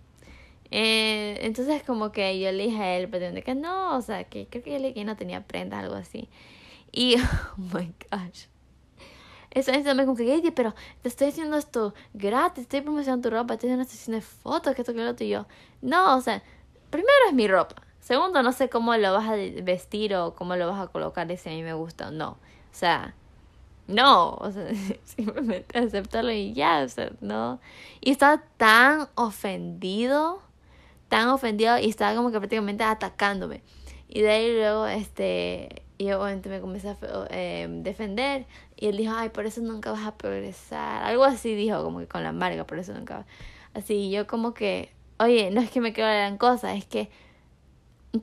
Eh, 0.72 1.40
entonces 1.42 1.84
como 1.84 2.12
que 2.12 2.40
yo 2.40 2.52
le 2.52 2.66
dije 2.68 2.82
a 2.82 2.98
él, 2.98 3.10
pero 3.10 3.34
que 3.44 3.56
no, 3.56 3.98
o 3.98 4.02
sea, 4.02 4.24
que 4.24 4.48
creo 4.48 4.64
que 4.64 4.72
yo 4.72 4.78
le 4.78 4.88
dije 4.90 5.02
que 5.02 5.06
no 5.06 5.18
tenía 5.18 5.46
prendas, 5.46 5.84
algo 5.84 5.96
así. 5.96 6.30
Y, 6.92 7.16
oh 7.20 7.58
my 7.58 7.94
gosh. 8.12 8.46
Eso, 9.52 9.72
eso 9.72 9.96
me 9.96 10.06
como 10.06 10.16
que, 10.16 10.52
pero 10.56 10.76
te 11.02 11.10
estoy 11.10 11.30
haciendo 11.30 11.58
esto 11.58 11.94
gratis, 12.14 12.64
estoy 12.64 12.82
promocionando 12.82 13.30
tu 13.30 13.36
ropa, 13.36 13.56
estoy 13.56 13.70
haciendo 13.70 13.84
una 13.84 13.92
sesión 13.92 14.16
de 14.16 14.22
fotos, 14.22 14.76
que 14.76 14.82
esto, 14.84 14.94
que 14.94 15.04
lo 15.04 15.10
otro. 15.10 15.26
Y 15.26 15.30
yo, 15.30 15.48
no, 15.82 16.16
o 16.16 16.22
sea, 16.22 16.44
primero 16.92 17.12
es 17.28 17.34
mi 17.34 17.48
ropa. 17.48 17.76
Segundo, 18.00 18.44
no 18.44 18.52
sé 18.52 18.70
cómo 18.70 18.96
lo 18.96 19.12
vas 19.14 19.28
a 19.28 19.36
vestir 19.36 20.16
o 20.16 20.36
cómo 20.36 20.56
lo 20.56 20.68
vas 20.68 20.82
a 20.82 20.88
colocar 20.88 21.36
si 21.38 21.50
a 21.50 21.52
mí 21.52 21.64
me 21.64 21.74
gusta 21.74 22.10
o 22.10 22.12
no. 22.12 22.32
O 22.32 22.38
sea, 22.72 23.16
no, 23.90 24.36
o 24.36 24.52
sea, 24.52 24.68
simplemente 25.04 25.78
aceptarlo 25.78 26.32
y 26.32 26.54
ya, 26.54 26.86
no. 27.22 27.60
Y 28.02 28.12
estaba 28.12 28.44
tan 28.58 29.10
ofendido, 29.16 30.42
tan 31.10 31.30
ofendido 31.30 31.78
y 31.80 31.90
estaba 31.90 32.16
como 32.16 32.32
que 32.32 32.38
prácticamente 32.38 32.84
atacándome. 32.84 33.62
Y 34.08 34.22
de 34.22 34.30
ahí 34.30 34.54
luego, 34.54 34.88
este, 34.88 35.84
yo 35.98 36.22
obviamente 36.22 36.50
me 36.50 36.62
comencé 36.62 36.90
a 36.90 36.98
eh, 37.30 37.68
defender 37.70 38.46
y 38.76 38.88
él 38.88 38.98
dijo, 38.98 39.14
ay, 39.16 39.30
por 39.30 39.46
eso 39.46 39.62
nunca 39.62 39.92
vas 39.92 40.06
a 40.06 40.16
progresar. 40.18 41.04
Algo 41.04 41.24
así 41.24 41.56
dijo, 41.56 41.84
como 41.84 42.00
que 42.00 42.08
con 42.08 42.24
la 42.24 42.30
amarga, 42.30 42.66
por 42.66 42.80
eso 42.80 42.94
nunca. 42.94 43.26
Así, 43.74 44.12
yo 44.12 44.28
como 44.28 44.54
que, 44.54 44.92
oye, 45.20 45.52
no 45.52 45.62
es 45.62 45.72
que 45.72 45.82
me 45.82 45.94
quede 45.94 46.06
gran 46.06 46.38
cosa, 46.38 46.76
es 46.76 46.86
que 46.86 47.10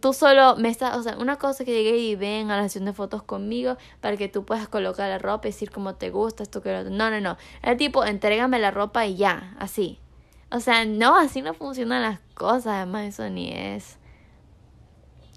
tú 0.00 0.12
solo 0.12 0.56
me 0.56 0.68
estás, 0.68 0.96
o 0.96 1.02
sea, 1.02 1.16
una 1.18 1.36
cosa 1.36 1.64
que 1.64 1.72
llegué 1.72 1.96
y 1.98 2.16
ven 2.16 2.50
a 2.50 2.56
la 2.56 2.64
sesión 2.64 2.84
de 2.86 2.92
fotos 2.92 3.22
conmigo 3.22 3.76
para 4.00 4.16
que 4.16 4.28
tú 4.28 4.44
puedas 4.44 4.68
colocar 4.68 5.08
la 5.08 5.18
ropa 5.18 5.48
y 5.48 5.52
decir 5.52 5.70
cómo 5.70 5.94
te 5.94 6.10
gusta, 6.10 6.42
esto 6.42 6.62
que 6.62 6.84
No, 6.90 7.10
no, 7.10 7.20
no. 7.20 7.36
El 7.62 7.76
tipo, 7.76 8.04
entrégame 8.04 8.58
la 8.58 8.70
ropa 8.70 9.06
y 9.06 9.16
ya, 9.16 9.54
así. 9.58 10.00
O 10.50 10.60
sea, 10.60 10.84
no, 10.84 11.16
así 11.16 11.42
no 11.42 11.54
funcionan 11.54 12.02
las 12.02 12.20
cosas, 12.34 12.66
además 12.66 13.06
eso 13.06 13.28
ni 13.28 13.52
es. 13.52 13.98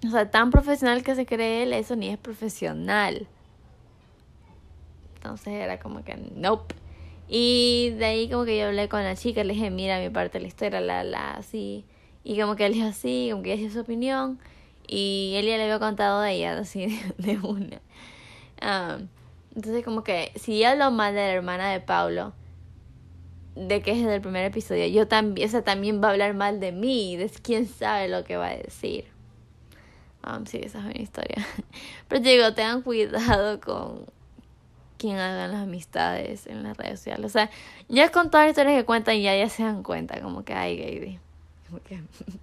O 0.05 0.11
sea, 0.11 0.29
tan 0.31 0.49
profesional 0.49 1.03
que 1.03 1.15
se 1.15 1.25
cree 1.25 1.63
él, 1.63 1.73
eso 1.73 1.95
ni 1.95 2.09
es 2.09 2.17
profesional. 2.17 3.27
Entonces 5.15 5.53
era 5.53 5.79
como 5.79 6.03
que, 6.03 6.15
nope. 6.35 6.75
Y 7.27 7.91
de 7.97 8.05
ahí 8.05 8.29
como 8.29 8.45
que 8.45 8.57
yo 8.57 8.67
hablé 8.67 8.89
con 8.89 9.03
la 9.03 9.15
chica, 9.15 9.43
le 9.43 9.53
dije, 9.53 9.69
mira 9.69 9.99
mi 9.99 10.09
parte 10.09 10.39
de 10.39 10.43
la 10.43 10.47
historia, 10.47 10.81
la, 10.81 11.03
la, 11.03 11.33
así. 11.33 11.85
Y 12.23 12.39
como 12.39 12.55
que 12.55 12.65
él 12.65 12.73
dijo 12.73 12.87
así, 12.87 13.29
como 13.31 13.43
que 13.43 13.53
ella 13.53 13.61
dio 13.61 13.71
su 13.71 13.79
opinión. 13.79 14.39
Y 14.87 15.33
él 15.35 15.45
ya 15.45 15.57
le 15.57 15.63
había 15.63 15.79
contado 15.79 16.21
de 16.21 16.33
ella, 16.33 16.57
así, 16.57 16.99
de, 17.17 17.37
una. 17.37 17.81
Um, 18.61 19.07
entonces 19.55 19.83
como 19.83 20.03
que, 20.03 20.31
si 20.35 20.59
yo 20.59 20.69
hablo 20.69 20.91
mal 20.91 21.13
de 21.13 21.21
la 21.21 21.33
hermana 21.33 21.71
de 21.71 21.79
Paulo, 21.79 22.33
de 23.55 23.81
que 23.81 23.91
es 23.91 24.05
del 24.05 24.21
primer 24.21 24.45
episodio, 24.45 24.87
yo 24.87 25.07
también, 25.07 25.47
o 25.47 25.51
sea, 25.51 25.63
también 25.63 26.01
va 26.01 26.07
a 26.07 26.11
hablar 26.11 26.33
mal 26.33 26.59
de 26.59 26.71
mí, 26.71 27.17
de 27.17 27.29
quién 27.29 27.67
sabe 27.67 28.07
lo 28.07 28.23
que 28.23 28.37
va 28.37 28.47
a 28.47 28.57
decir. 28.57 29.05
Um, 30.25 30.45
sí, 30.45 30.59
esa 30.63 30.79
es 30.79 30.85
una 30.85 31.01
historia. 31.01 31.45
Pero 32.07 32.21
digo, 32.21 32.53
tengan 32.53 32.81
cuidado 32.81 33.59
con 33.61 34.05
quien 34.97 35.17
hagan 35.17 35.51
las 35.51 35.61
amistades 35.61 36.45
en 36.45 36.63
las 36.63 36.77
redes 36.77 36.99
sociales. 36.99 37.25
O 37.25 37.29
sea, 37.29 37.49
ya 37.87 38.11
con 38.11 38.29
todas 38.29 38.45
las 38.45 38.51
historias 38.51 38.77
que 38.81 38.85
cuentan 38.85 39.19
ya, 39.21 39.35
ya 39.35 39.49
se 39.49 39.63
dan 39.63 39.83
cuenta, 39.83 40.19
como 40.21 40.43
que 40.43 40.53
hay 40.53 40.77
gay. 40.77 41.19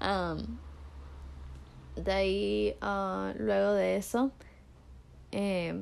Um, 0.00 0.58
de 1.96 2.12
ahí, 2.12 2.76
uh, 2.82 3.32
luego 3.38 3.72
de 3.72 3.96
eso, 3.96 4.32
eh, 5.32 5.74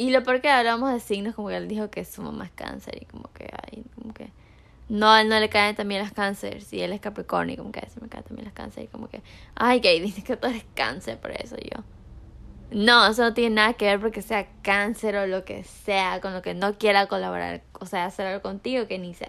y 0.00 0.10
lo 0.12 0.22
peor 0.22 0.40
que 0.40 0.48
hablamos 0.48 0.90
de 0.92 1.00
signos, 1.00 1.34
como 1.34 1.48
que 1.48 1.56
él 1.56 1.68
dijo 1.68 1.90
que 1.90 2.06
su 2.06 2.22
mamá 2.22 2.46
es 2.46 2.52
cáncer 2.52 3.02
y 3.02 3.04
como 3.04 3.30
que, 3.34 3.50
ay, 3.66 3.84
como 3.94 4.14
que 4.14 4.30
no, 4.88 5.10
a 5.12 5.20
él 5.20 5.28
no 5.28 5.38
le 5.38 5.50
caen 5.50 5.76
también 5.76 6.00
las 6.00 6.12
cáncer. 6.12 6.62
Si 6.62 6.80
él 6.80 6.92
es 6.92 7.00
Capricornio, 7.00 7.56
como 7.56 7.70
que 7.70 7.80
a 7.80 7.88
se 7.88 8.00
me 8.00 8.08
caen 8.08 8.24
también 8.24 8.46
las 8.46 8.54
cáncer. 8.54 8.84
Y 8.84 8.86
como 8.88 9.08
que, 9.08 9.22
ay, 9.54 9.82
que 9.82 10.00
dices 10.00 10.24
que 10.24 10.36
tú 10.36 10.48
eres 10.48 10.64
cáncer 10.74 11.18
por 11.18 11.32
eso 11.32 11.56
yo. 11.58 11.84
No, 12.72 13.06
eso 13.06 13.22
no 13.22 13.34
tiene 13.34 13.56
nada 13.56 13.74
que 13.74 13.84
ver 13.84 14.00
porque 14.00 14.22
sea 14.22 14.48
cáncer 14.62 15.16
o 15.16 15.26
lo 15.26 15.44
que 15.44 15.64
sea, 15.64 16.20
con 16.22 16.32
lo 16.32 16.40
que 16.40 16.54
no 16.54 16.78
quiera 16.78 17.06
colaborar, 17.06 17.62
o 17.78 17.84
sea, 17.84 18.06
hacer 18.06 18.26
algo 18.26 18.42
contigo 18.42 18.86
que 18.88 18.98
ni 18.98 19.12
sé. 19.12 19.28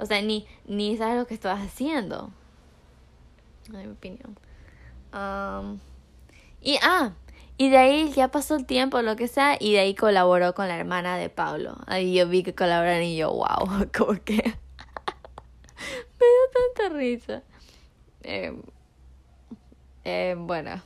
O 0.00 0.06
sea, 0.06 0.22
ni, 0.22 0.46
ni 0.66 0.96
sabes 0.96 1.18
lo 1.18 1.26
que 1.26 1.34
estás 1.34 1.60
haciendo. 1.60 2.30
En 3.68 3.78
mi 3.78 3.86
opinión. 3.86 4.36
Um, 5.12 5.78
y, 6.62 6.78
ah, 6.82 7.12
y 7.58 7.68
de 7.68 7.76
ahí 7.76 8.10
ya 8.12 8.28
pasó 8.28 8.56
el 8.56 8.64
tiempo, 8.64 9.02
lo 9.02 9.16
que 9.16 9.28
sea, 9.28 9.58
y 9.60 9.74
de 9.74 9.80
ahí 9.80 9.94
colaboró 9.94 10.54
con 10.54 10.68
la 10.68 10.78
hermana 10.78 11.18
de 11.18 11.28
Pablo. 11.28 11.76
Ahí 11.86 12.14
yo 12.14 12.26
vi 12.26 12.42
que 12.42 12.54
colaboraron 12.54 13.02
y 13.02 13.16
yo, 13.16 13.30
wow, 13.30 13.88
como 13.96 14.14
que 14.24 14.36
me 14.36 16.26
dio 16.26 16.46
tanta 16.74 16.96
risa. 16.96 17.42
Eh, 18.22 18.58
eh, 20.04 20.34
bueno, 20.38 20.82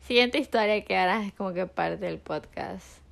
siguiente 0.00 0.38
historia 0.38 0.84
que 0.84 0.98
ahora 0.98 1.24
es 1.24 1.32
como 1.32 1.54
que 1.54 1.66
parte 1.66 1.96
del 1.96 2.18
podcast. 2.18 3.05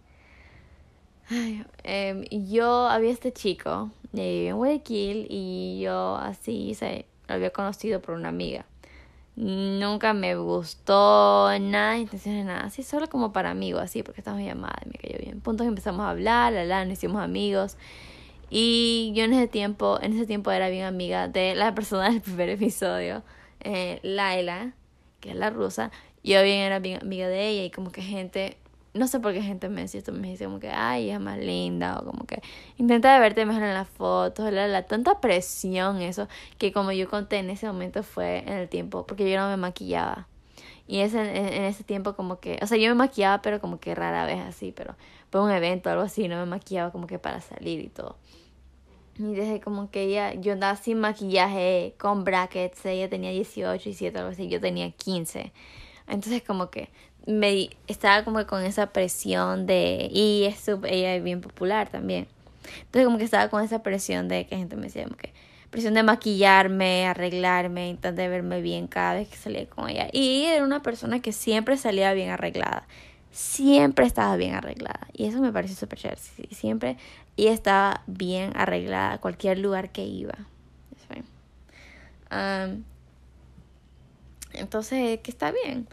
Em, 1.83 2.25
yo 2.31 2.87
había 2.87 3.11
este 3.11 3.33
chico 3.33 3.91
de 4.13 4.49
en 4.49 4.57
Guayaquil 4.57 5.27
y 5.31 5.81
yo 5.81 6.17
así 6.17 6.75
se 6.75 7.07
lo 7.29 7.35
había 7.35 7.51
conocido 7.51 8.01
por 8.01 8.15
una 8.15 8.29
amiga. 8.29 8.67
Nunca 9.37 10.13
me 10.13 10.37
gustó 10.37 11.51
nada, 11.59 11.99
intenciones 11.99 12.47
nada, 12.47 12.61
así 12.65 12.85
solo 12.85 13.09
como 13.09 13.33
para 13.33 13.51
amigos, 13.51 13.83
así 13.83 14.03
porque 14.05 14.21
estábamos 14.21 14.47
llamadas, 14.47 14.87
me 14.87 14.93
cayó 14.93 15.19
bien. 15.19 15.41
Puntos 15.41 15.67
empezamos 15.67 16.07
a 16.07 16.11
hablar, 16.11 16.53
la, 16.53 16.65
la, 16.65 16.85
nos 16.85 16.99
hicimos 16.99 17.21
amigos. 17.21 17.77
Y 18.49 19.13
yo 19.17 19.25
en 19.25 19.33
ese 19.33 19.49
tiempo, 19.49 19.99
en 20.01 20.13
ese 20.13 20.27
tiempo 20.27 20.53
era 20.53 20.69
bien 20.69 20.85
amiga 20.85 21.27
de 21.27 21.57
la 21.57 21.75
persona 21.75 22.11
del 22.11 22.21
primer 22.21 22.49
episodio, 22.51 23.25
eh, 23.61 23.99
Laila, 24.05 24.75
que 25.19 25.31
es 25.31 25.37
la 25.37 25.51
rusa. 25.51 25.91
Yo 26.23 26.43
bien 26.45 26.61
era 26.61 26.79
bien 26.79 27.01
amiga 27.03 27.27
de 27.27 27.49
ella 27.49 27.65
y 27.65 27.71
como 27.71 27.91
que 27.91 28.03
gente, 28.03 28.57
no 28.95 29.09
sé 29.09 29.19
por 29.19 29.33
qué 29.33 29.43
gente 29.43 29.69
me 29.69 29.83
decía 29.83 29.99
esto, 29.99 30.13
me 30.13 30.29
dice 30.29 30.45
como 30.45 30.61
que, 30.61 30.71
ay, 30.71 31.11
es 31.11 31.21
más 31.21 31.39
linda, 31.39 31.99
o 31.99 32.05
como 32.05 32.25
que 32.27 32.41
intenta 32.77 33.19
verte 33.19 33.45
mejor 33.45 33.65
en 33.65 33.75
las 33.75 33.89
fotos, 33.89 34.53
la, 34.53 34.87
tanta 34.87 35.21
presión, 35.21 36.01
eso, 36.01 36.29
que 36.59 36.73
como 36.73 36.93
yo 36.93 37.11
conté 37.11 37.39
en 37.39 37.51
ese 37.51 37.67
momento 37.67 38.05
fue 38.05 38.39
en 38.39 38.53
el 38.53 38.69
tiempo, 38.69 39.05
porque 39.07 39.31
yo 39.31 39.39
no 39.41 39.49
me 39.49 39.57
maquillaba. 39.57 40.29
Y 40.87 41.01
ese, 41.01 41.21
en, 41.21 41.65
ese 41.65 41.83
tiempo 41.83 42.15
como 42.15 42.39
que, 42.39 42.59
o 42.63 42.67
sea, 42.67 42.79
yo 42.79 42.89
me 42.91 42.95
maquillaba, 42.95 43.43
pero 43.43 43.61
como 43.61 43.81
que 43.81 43.95
rara 43.95 44.27
vez 44.27 44.41
así, 44.41 44.71
pero 44.71 44.95
por 45.31 45.41
un 45.41 45.51
evento 45.51 45.91
algo 45.91 46.03
así, 46.03 46.29
no 46.29 46.37
me 46.37 46.47
maquillaba 46.47 46.93
como 46.93 47.07
que 47.09 47.19
para 47.19 47.41
salir 47.41 47.81
y 47.81 47.89
todo. 47.89 48.17
Y 49.19 49.35
desde 49.35 49.61
como 49.61 49.91
que 49.91 50.03
ella, 50.05 50.35
yo 50.35 50.53
andaba 50.53 50.77
sin 50.77 51.01
maquillaje, 51.01 51.95
con 51.99 52.25
brackets, 52.25 52.85
ella 52.87 53.09
tenía 53.09 53.31
18, 53.31 53.83
17, 53.83 54.19
algo 54.19 54.31
así, 54.31 54.49
yo 54.49 54.61
tenía 54.61 54.91
15. 54.91 55.53
Entonces 56.07 56.43
como 56.43 56.71
que 56.71 56.91
me 57.27 57.71
estaba 57.87 58.25
como 58.25 58.47
con 58.47 58.65
esa 58.65 58.87
presión 58.87 59.67
de, 59.67 60.09
y 60.13 60.45
es 60.45 60.69
ella 60.69 61.15
es 61.15 61.25
bien 61.25 61.41
popular 61.41 61.89
también. 61.89 62.27
Entonces 62.81 63.05
como 63.07 63.19
que 63.19 63.25
estaba 63.25 63.49
con 63.49 63.63
esa 63.63 63.83
presión 63.83 64.29
de 64.29 64.47
que 64.47 64.57
gente 64.57 64.77
me 64.77 64.85
decía 64.85 65.05
como 65.05 65.17
presión 65.71 65.95
de 65.95 66.05
maquillarme, 66.05 67.07
arreglarme, 67.07 67.89
intentar 67.89 68.31
verme 68.31 68.61
bien 68.61 68.87
cada 68.87 69.15
vez 69.15 69.29
que 69.29 69.37
salía 69.37 69.67
con 69.67 69.89
ella. 69.89 70.09
Y 70.13 70.45
era 70.45 70.65
una 70.65 70.83
persona 70.83 71.21
que 71.21 71.33
siempre 71.33 71.77
salía 71.77 72.13
bien 72.13 72.31
arreglada 72.31 72.87
siempre 73.35 74.07
estaba 74.07 74.37
bien 74.37 74.55
arreglada. 74.55 75.09
Y 75.13 75.27
eso 75.27 75.41
me 75.41 75.53
parece 75.53 75.75
súper 75.75 75.99
chévere. 75.99 76.21
Siempre 76.53 76.97
y 77.37 77.49
estaba 77.49 78.03
bien 78.07 78.53
arreglada 78.55 79.15
a 79.15 79.19
cualquier 79.19 79.59
lugar 79.59 79.91
que 79.91 80.05
iba. 80.05 80.35
entonces, 84.53 85.21
que 85.21 85.31
está 85.31 85.53
bien. 85.53 85.89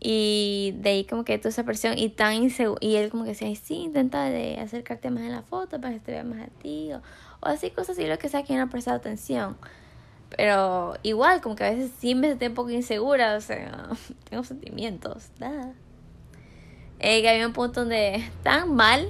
Y 0.00 0.74
de 0.78 0.90
ahí 0.90 1.04
como 1.04 1.24
que 1.24 1.38
toda 1.38 1.50
esa 1.50 1.64
presión 1.64 1.98
y 1.98 2.08
tan 2.10 2.34
inseguro. 2.34 2.78
Y 2.80 2.96
él 2.96 3.10
como 3.10 3.24
que 3.24 3.30
decía, 3.30 3.52
sí, 3.56 3.74
intenta 3.74 4.24
de 4.24 4.58
acercarte 4.58 5.10
más 5.10 5.24
en 5.24 5.32
la 5.32 5.42
foto 5.42 5.80
para 5.80 5.94
que 5.94 6.00
te 6.00 6.12
vea 6.12 6.24
más 6.24 6.40
a 6.40 6.50
ti. 6.62 6.90
O, 6.92 7.00
así 7.42 7.70
cosas 7.70 7.98
así, 7.98 8.06
lo 8.06 8.18
que 8.18 8.28
sea 8.28 8.44
que 8.44 8.56
no 8.56 8.68
prestado 8.68 8.96
atención. 8.96 9.56
Pero 10.36 10.94
igual, 11.02 11.40
como 11.40 11.56
que 11.56 11.64
a 11.64 11.70
veces 11.70 11.90
sí 11.98 12.14
me 12.14 12.28
sentí 12.28 12.46
un 12.46 12.54
poco 12.54 12.70
insegura. 12.70 13.36
O 13.36 13.40
sea, 13.40 13.88
tengo 14.30 14.44
sentimientos. 14.44 15.30
Nada. 15.38 15.72
Eh, 17.00 17.22
que 17.22 17.28
había 17.28 17.46
un 17.46 17.52
punto 17.52 17.80
donde 17.80 18.28
tan 18.42 18.74
mal 18.74 19.08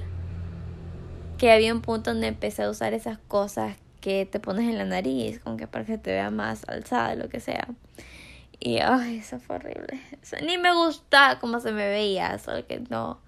que 1.39 1.51
había 1.51 1.73
un 1.73 1.81
punto 1.81 2.11
donde 2.11 2.27
empecé 2.27 2.63
a 2.63 2.69
usar 2.69 2.93
esas 2.93 3.17
cosas 3.17 3.77
que 4.01 4.25
te 4.25 4.39
pones 4.39 4.67
en 4.69 4.77
la 4.77 4.85
nariz, 4.85 5.39
como 5.39 5.57
que 5.57 5.67
para 5.67 5.85
que 5.85 5.97
te 5.97 6.11
vea 6.11 6.29
más 6.29 6.67
alzada, 6.67 7.15
lo 7.15 7.29
que 7.29 7.39
sea. 7.39 7.67
Y 8.59 8.79
ay, 8.79 9.19
eso 9.19 9.39
fue 9.39 9.57
horrible. 9.57 10.01
ni 10.45 10.57
me 10.57 10.73
gustaba 10.73 11.39
cómo 11.39 11.59
se 11.59 11.71
me 11.71 11.87
veía, 11.87 12.37
solo 12.39 12.67
que 12.67 12.81
no, 12.89 13.19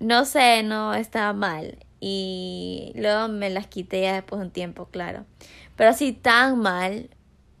no 0.00 0.24
sé, 0.24 0.62
no 0.62 0.94
estaba 0.94 1.32
mal. 1.32 1.78
Y 2.00 2.92
luego 2.96 3.28
me 3.28 3.48
las 3.48 3.66
quité 3.66 4.02
ya 4.02 4.14
después 4.14 4.40
de 4.40 4.46
un 4.46 4.52
tiempo, 4.52 4.86
claro. 4.86 5.24
Pero 5.76 5.90
así 5.90 6.12
tan 6.12 6.58
mal, 6.58 7.08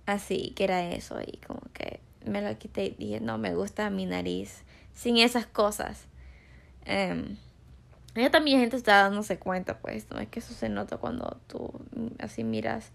así 0.06 0.52
que 0.56 0.64
era 0.64 0.90
eso. 0.90 1.18
Y 1.24 1.38
como 1.38 1.60
que 1.72 2.00
me 2.26 2.42
lo 2.42 2.58
quité 2.58 2.86
y 2.86 2.90
dije, 2.90 3.20
no 3.20 3.38
me 3.38 3.54
gusta 3.54 3.88
mi 3.90 4.06
nariz 4.06 4.64
sin 4.92 5.16
esas 5.18 5.46
cosas. 5.46 6.06
Ya 6.86 8.30
también 8.30 8.60
gente 8.60 8.76
está 8.76 9.02
dándose 9.02 9.38
cuenta, 9.38 9.78
pues, 9.78 10.08
no 10.10 10.20
es 10.20 10.28
que 10.28 10.38
eso 10.38 10.54
se 10.54 10.68
nota 10.68 10.98
cuando 10.98 11.40
tú 11.48 11.72
así 12.18 12.44
miras 12.44 12.92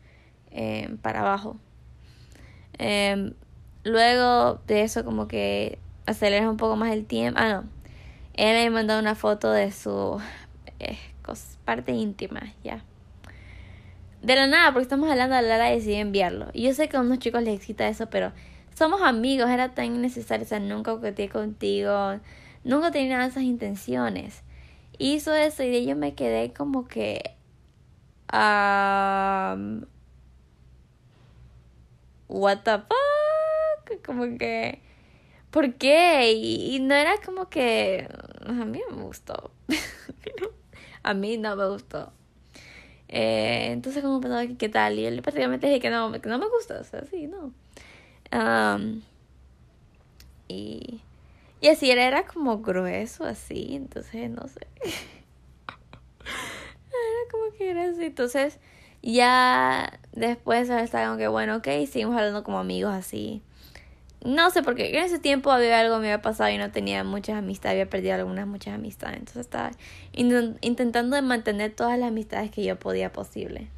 em, 0.51 0.97
para 0.97 1.21
abajo. 1.21 1.57
Em, 2.77 3.33
luego 3.83 4.61
de 4.67 4.83
eso, 4.83 5.03
como 5.05 5.27
que 5.27 5.79
aceleras 6.05 6.49
un 6.49 6.57
poco 6.57 6.75
más 6.75 6.91
el 6.91 7.05
tiempo. 7.05 7.39
Ah, 7.41 7.49
no. 7.49 7.63
Él 8.33 8.55
me 8.65 8.69
mandó 8.69 8.97
una 8.99 9.15
foto 9.15 9.51
de 9.51 9.71
su 9.71 10.19
eh, 10.79 10.97
parte 11.65 11.91
íntima, 11.91 12.53
ya. 12.63 12.83
De 14.21 14.35
la 14.35 14.47
nada, 14.47 14.71
porque 14.71 14.83
estamos 14.83 15.09
hablando 15.09 15.39
Lara 15.41 15.65
decidí 15.65 15.95
enviarlo. 15.95 16.47
Y 16.53 16.63
yo 16.63 16.73
sé 16.73 16.89
que 16.89 16.97
a 16.97 17.01
unos 17.01 17.19
chicos 17.19 17.41
les 17.43 17.55
excita 17.55 17.87
eso, 17.87 18.09
pero 18.09 18.31
somos 18.75 19.01
amigos, 19.01 19.49
era 19.49 19.73
tan 19.73 19.85
innecesario. 19.85 20.45
O 20.45 20.47
sea, 20.47 20.59
nunca 20.59 20.91
coqueteé 20.91 21.29
contigo, 21.29 22.19
nunca 22.63 22.91
tenía 22.91 23.25
esas 23.25 23.43
intenciones 23.43 24.43
hizo 24.99 25.33
eso 25.33 25.63
y 25.63 25.69
de 25.69 25.77
ello 25.77 25.95
me 25.95 26.13
quedé 26.13 26.53
como 26.53 26.87
que... 26.87 27.35
Um, 28.31 29.85
what 32.27 32.59
the 32.63 32.77
fuck? 32.77 33.18
Como 34.05 34.37
que... 34.37 34.81
¿Por 35.51 35.73
qué? 35.75 36.33
Y, 36.33 36.79
no 36.79 36.93
era 36.93 37.15
como 37.25 37.49
que... 37.49 38.07
A 38.45 38.51
mí 38.65 38.81
me 38.89 39.03
gustó. 39.03 39.51
a 41.03 41.13
mí 41.13 41.37
no 41.37 41.55
me 41.55 41.67
gustó. 41.67 42.13
Eh, 43.07 43.69
entonces 43.71 44.03
como 44.03 44.21
pensaba 44.21 44.45
que 44.45 44.55
qué 44.55 44.69
tal 44.69 44.99
y 44.99 45.05
él 45.05 45.21
prácticamente 45.23 45.65
dije 45.65 45.79
que 45.79 45.89
no, 45.89 46.11
que 46.11 46.29
no 46.29 46.37
me 46.37 46.47
gusta, 46.47 46.79
o 46.79 46.83
sea, 46.83 47.03
sí, 47.05 47.27
no. 47.27 47.51
Y 50.47 51.01
y 51.61 51.67
así 51.67 51.91
era, 51.91 52.05
era 52.05 52.25
como 52.25 52.59
grueso, 52.59 53.25
así, 53.25 53.75
entonces 53.75 54.29
no 54.29 54.47
sé. 54.47 54.65
era 56.25 57.31
como 57.31 57.51
que 57.57 57.69
era 57.69 57.89
así. 57.89 58.05
Entonces, 58.05 58.59
ya 59.01 59.99
después 60.13 60.69
estaba 60.69 61.07
como 61.07 61.17
que, 61.17 61.27
bueno, 61.27 61.57
ok, 61.57 61.67
seguimos 61.89 62.15
hablando 62.15 62.43
como 62.43 62.59
amigos 62.59 62.93
así. 62.93 63.41
No 64.23 64.49
sé, 64.49 64.63
porque 64.63 64.89
en 64.97 65.03
ese 65.03 65.17
tiempo 65.17 65.51
había 65.51 65.79
algo 65.79 65.99
me 65.99 66.07
había 66.11 66.21
pasado 66.21 66.49
y 66.49 66.57
no 66.57 66.71
tenía 66.71 67.03
muchas 67.03 67.37
amistades, 67.37 67.75
había 67.75 67.89
perdido 67.89 68.15
algunas 68.15 68.47
muchas 68.47 68.75
amistades. 68.75 69.17
Entonces 69.19 69.41
estaba 69.41 69.71
intentando 70.13 71.21
mantener 71.21 71.71
todas 71.73 71.97
las 71.97 72.09
amistades 72.09 72.51
que 72.51 72.63
yo 72.63 72.77
podía 72.77 73.13
posible. 73.13 73.69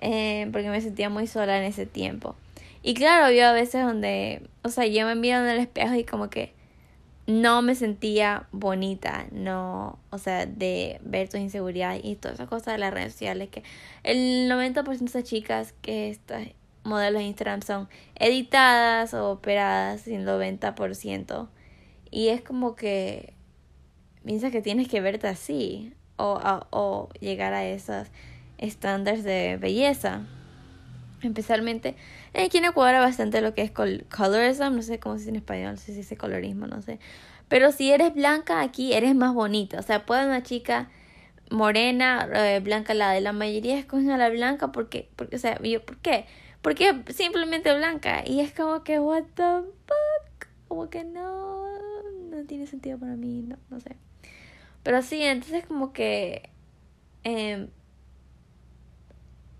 Eh, 0.00 0.48
porque 0.52 0.70
me 0.70 0.80
sentía 0.80 1.08
muy 1.08 1.26
sola 1.26 1.56
en 1.58 1.64
ese 1.64 1.86
tiempo. 1.86 2.34
Y 2.82 2.94
claro, 2.94 3.26
había 3.26 3.52
veces 3.52 3.84
donde, 3.84 4.42
o 4.62 4.68
sea, 4.68 4.86
yo 4.86 5.06
me 5.06 5.14
miro 5.14 5.38
en 5.38 5.46
el 5.46 5.58
espejo 5.58 5.94
y 5.94 6.04
como 6.04 6.28
que 6.28 6.52
no 7.26 7.62
me 7.62 7.74
sentía 7.74 8.46
bonita, 8.52 9.26
no, 9.32 9.98
o 10.10 10.18
sea, 10.18 10.44
de 10.44 11.00
ver 11.02 11.28
tus 11.28 11.40
inseguridades 11.40 12.04
y 12.04 12.16
todas 12.16 12.34
esas 12.34 12.48
cosas 12.48 12.74
de 12.74 12.78
las 12.78 12.92
redes 12.92 13.12
sociales, 13.12 13.48
que 13.48 13.62
el 14.02 14.50
90% 14.50 14.98
de 14.98 15.04
esas 15.06 15.24
chicas 15.24 15.74
que 15.80 16.10
estas 16.10 16.48
modelos 16.84 17.20
de 17.20 17.26
Instagram 17.26 17.62
son 17.62 17.88
editadas 18.14 19.14
o 19.14 19.30
operadas, 19.30 20.06
el 20.06 20.26
90%, 20.26 21.48
y 22.10 22.28
es 22.28 22.42
como 22.42 22.76
que 22.76 23.34
piensas 24.24 24.52
que 24.52 24.62
tienes 24.62 24.88
que 24.88 25.00
verte 25.00 25.26
así 25.26 25.92
o, 26.16 26.40
o 26.70 27.08
llegar 27.20 27.52
a 27.54 27.66
esos 27.66 28.08
estándares 28.58 29.24
de 29.24 29.58
belleza. 29.60 30.22
Especialmente 31.22 31.96
aquí 32.34 32.58
en 32.58 32.66
Ecuador 32.66 33.00
bastante 33.00 33.40
lo 33.40 33.54
que 33.54 33.62
es 33.62 33.70
colorism, 33.70 34.74
no 34.74 34.82
sé 34.82 34.98
cómo 34.98 35.14
se 35.14 35.20
dice 35.20 35.30
en 35.30 35.36
español, 35.36 35.72
no 35.72 35.76
sé 35.78 35.86
si 35.86 35.98
dice 35.98 36.16
colorismo, 36.16 36.66
no 36.66 36.82
sé. 36.82 36.98
Pero 37.48 37.72
si 37.72 37.90
eres 37.90 38.14
blanca 38.14 38.60
aquí 38.60 38.92
eres 38.92 39.14
más 39.14 39.32
bonita. 39.34 39.78
O 39.78 39.82
sea, 39.82 40.04
puede 40.06 40.26
una 40.26 40.42
chica 40.42 40.90
morena, 41.50 42.28
eh, 42.34 42.60
blanca, 42.60 42.94
la 42.94 43.12
de 43.12 43.20
la 43.20 43.32
mayoría 43.32 43.78
escogen 43.78 44.10
a 44.10 44.18
la 44.18 44.28
blanca 44.28 44.72
porque, 44.72 45.08
porque, 45.16 45.36
o 45.36 45.38
sea, 45.38 45.60
yo, 45.62 45.84
¿por 45.84 45.98
qué? 45.98 46.26
Porque 46.64 47.04
simplemente 47.14 47.72
blanca. 47.76 48.24
Y 48.26 48.40
es 48.40 48.52
como 48.52 48.82
que, 48.82 48.98
what 48.98 49.22
the 49.34 49.60
fuck? 49.86 50.48
Como 50.66 50.90
que 50.90 51.04
no, 51.04 51.68
no 52.30 52.44
tiene 52.46 52.66
sentido 52.66 52.98
para 52.98 53.14
mí, 53.14 53.42
no, 53.42 53.58
no 53.70 53.78
sé. 53.78 53.96
Pero 54.82 55.00
sí, 55.02 55.22
entonces 55.22 55.64
como 55.66 55.92
que... 55.92 56.50
Eh, 57.22 57.68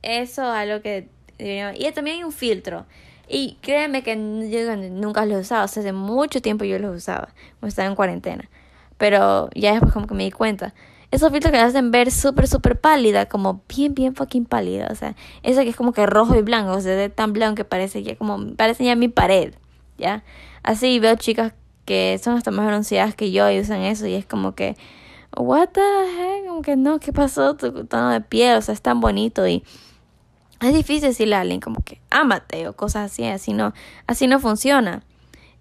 eso 0.03 0.43
es 0.43 0.59
algo 0.59 0.83
que 0.83 1.09
y 1.39 1.93
también 1.93 2.19
hay 2.19 2.25
un 2.25 2.33
filtro. 2.33 2.87
Y 3.29 3.59
créeme 3.63 4.03
que 4.03 4.15
yo 4.51 4.77
nunca 4.77 5.25
los 5.25 5.39
he 5.39 5.41
usado. 5.41 5.65
hace 5.65 5.93
mucho 5.93 6.43
tiempo 6.43 6.65
yo 6.65 6.79
los 6.79 6.97
usaba. 6.97 7.29
Cuando 7.61 7.69
estaba 7.69 7.89
en 7.89 7.95
cuarentena. 7.95 8.51
Pero 8.99 9.49
ya 9.55 9.73
después 9.73 9.93
como 9.93 10.07
que 10.07 10.15
me 10.15 10.25
di 10.25 10.31
cuenta. 10.31 10.75
Esos 11.15 11.31
filtros 11.31 11.53
que 11.53 11.59
me 11.59 11.63
hacen 11.63 11.93
ver 11.93 12.11
súper, 12.11 12.49
súper 12.49 12.81
pálida. 12.81 13.27
Como 13.27 13.63
bien, 13.69 13.95
bien 13.95 14.17
fucking 14.17 14.47
pálida. 14.47 14.89
O 14.91 14.97
sea, 14.97 15.15
eso 15.45 15.61
que 15.61 15.69
es 15.69 15.77
como 15.77 15.93
que 15.93 16.07
rojo 16.07 16.35
y 16.35 16.43
blanco. 16.43 16.73
O 16.73 16.81
sea, 16.81 17.09
tan 17.09 17.33
blanco 17.33 17.55
que 17.55 17.65
parece 17.65 18.03
ya 18.03 18.17
como... 18.17 18.57
Parece 18.57 18.85
ya 18.85 18.97
mi 18.97 19.07
pared. 19.07 19.55
¿Ya? 19.97 20.25
Así 20.65 20.99
veo 20.99 21.15
chicas 21.15 21.53
que 21.85 22.19
son 22.21 22.37
hasta 22.37 22.51
más 22.51 22.67
bronceadas 22.67 23.15
que 23.15 23.31
yo 23.31 23.49
y 23.49 23.61
usan 23.61 23.83
eso. 23.83 24.09
Y 24.09 24.15
es 24.15 24.27
como 24.27 24.57
que... 24.57 24.77
What 25.37 25.69
the 25.69 25.81
heck? 25.81 26.49
Como 26.49 26.63
que 26.63 26.75
no, 26.75 26.99
¿qué 26.99 27.13
pasó? 27.13 27.55
Tu 27.55 27.85
tono 27.85 28.11
de 28.11 28.21
piel. 28.21 28.59
O 28.59 28.63
sea, 28.63 28.75
es 28.75 28.83
tan 28.83 29.01
bonito 29.01 29.47
y 29.47 29.63
es 30.61 30.75
difícil 30.75 31.11
decirle 31.11 31.37
a 31.37 31.43
alguien 31.43 31.61
como 31.61 31.81
que 31.85 32.01
ámate 32.11 32.67
o 32.67 32.75
cosas 32.75 33.13
así, 33.13 33.25
así 33.25 33.53
no, 33.53 33.73
así 34.09 34.27
no 34.27 34.41
funciona. 34.41 35.05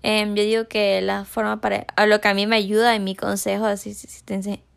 Em, 0.01 0.33
yo 0.35 0.43
digo 0.43 0.67
que 0.67 1.01
la 1.01 1.25
forma 1.25 1.61
para, 1.61 1.85
lo 2.07 2.21
que 2.21 2.27
a 2.27 2.33
mí 2.33 2.47
me 2.47 2.55
ayuda 2.55 2.95
en 2.95 3.03
mi 3.03 3.15
consejo, 3.15 3.65
así 3.65 3.93
si, 3.93 4.07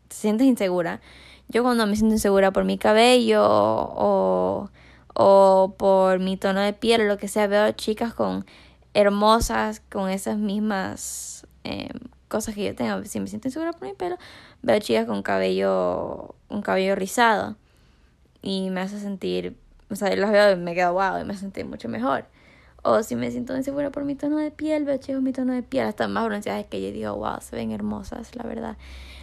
te, 0.07 0.15
sientes 0.15 0.47
insegura, 0.47 1.01
yo 1.47 1.63
cuando 1.63 1.87
me 1.87 1.95
siento 1.95 2.15
insegura 2.15 2.51
por 2.51 2.65
mi 2.65 2.77
cabello 2.77 3.43
o, 3.45 4.69
o 5.13 5.75
por 5.77 6.19
mi 6.19 6.37
tono 6.37 6.61
de 6.61 6.73
piel 6.73 7.01
o 7.01 7.05
lo 7.05 7.17
que 7.17 7.27
sea, 7.27 7.47
veo 7.47 7.71
chicas 7.71 8.13
con 8.13 8.45
hermosas, 8.93 9.81
con 9.89 10.09
esas 10.09 10.37
mismas 10.37 11.47
em, 11.63 11.89
cosas 12.27 12.55
que 12.55 12.65
yo 12.65 12.75
tengo. 12.75 13.03
Si 13.05 13.19
me 13.19 13.27
siento 13.27 13.47
insegura 13.47 13.73
por 13.73 13.87
mi 13.87 13.93
pelo, 13.93 14.17
veo 14.61 14.79
chicas 14.79 15.05
con 15.05 15.21
cabello, 15.23 16.35
un 16.49 16.61
cabello 16.61 16.95
rizado 16.95 17.55
y 18.41 18.69
me 18.69 18.81
hace 18.81 18.99
sentir 18.99 19.55
o 19.89 19.95
sea, 19.95 20.13
los 20.15 20.31
veo 20.31 20.51
y 20.51 20.55
me 20.57 20.75
quedo 20.75 20.93
wow 20.93 21.21
y 21.21 21.23
me 21.23 21.35
sentí 21.35 21.63
mucho 21.63 21.87
mejor. 21.89 22.25
O 22.83 23.03
si 23.03 23.15
me 23.15 23.31
siento 23.31 23.55
insegura 23.55 23.89
por 23.89 24.03
mi 24.03 24.15
tono 24.15 24.37
de 24.37 24.51
piel, 24.51 24.85
veo 24.85 24.97
chicos 24.97 25.21
mi 25.21 25.33
tono 25.33 25.53
de 25.53 25.63
piel, 25.63 25.85
hasta 25.85 26.07
más 26.07 26.25
bronceadas 26.25 26.65
que 26.65 26.81
yo 26.81 26.91
digo, 26.91 27.15
wow, 27.15 27.41
se 27.41 27.55
ven 27.55 27.71
hermosas, 27.71 28.35
la 28.35 28.43
verdad. 28.43 28.77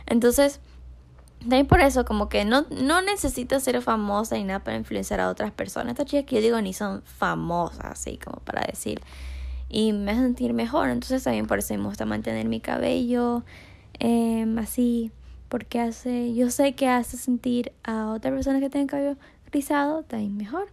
Entonces, 0.06 0.60
También 1.44 1.66
por 1.66 1.80
eso, 1.80 2.06
como 2.06 2.30
que 2.30 2.46
no, 2.46 2.64
no 2.70 3.02
necesito 3.02 3.60
ser 3.60 3.82
famosa 3.82 4.38
y 4.38 4.44
nada 4.44 4.60
para 4.60 4.78
influenciar 4.78 5.20
a 5.20 5.28
otras 5.28 5.52
personas. 5.52 5.90
Estas 5.90 6.06
chicas 6.06 6.24
que 6.24 6.36
yo 6.36 6.40
digo 6.40 6.60
ni 6.62 6.72
son 6.72 7.02
famosas, 7.02 7.84
así 7.84 8.16
como 8.16 8.38
para 8.40 8.62
decir. 8.62 9.02
Y 9.68 9.92
me 9.92 10.12
hace 10.12 10.22
sentir 10.22 10.54
mejor. 10.54 10.88
Entonces 10.88 11.22
también 11.22 11.46
por 11.46 11.58
eso 11.58 11.74
me 11.74 11.84
gusta 11.84 12.06
mantener 12.06 12.48
mi 12.48 12.60
cabello 12.60 13.42
em, 13.98 14.58
así. 14.58 15.12
Porque 15.50 15.80
hace, 15.80 16.34
yo 16.34 16.50
sé 16.50 16.74
que 16.74 16.88
hace 16.88 17.18
sentir 17.18 17.72
a 17.84 18.08
otras 18.08 18.32
personas 18.32 18.62
que 18.62 18.70
tienen 18.70 18.86
cabello 18.86 19.18
rizado 19.52 20.02
también 20.02 20.38
mejor. 20.38 20.68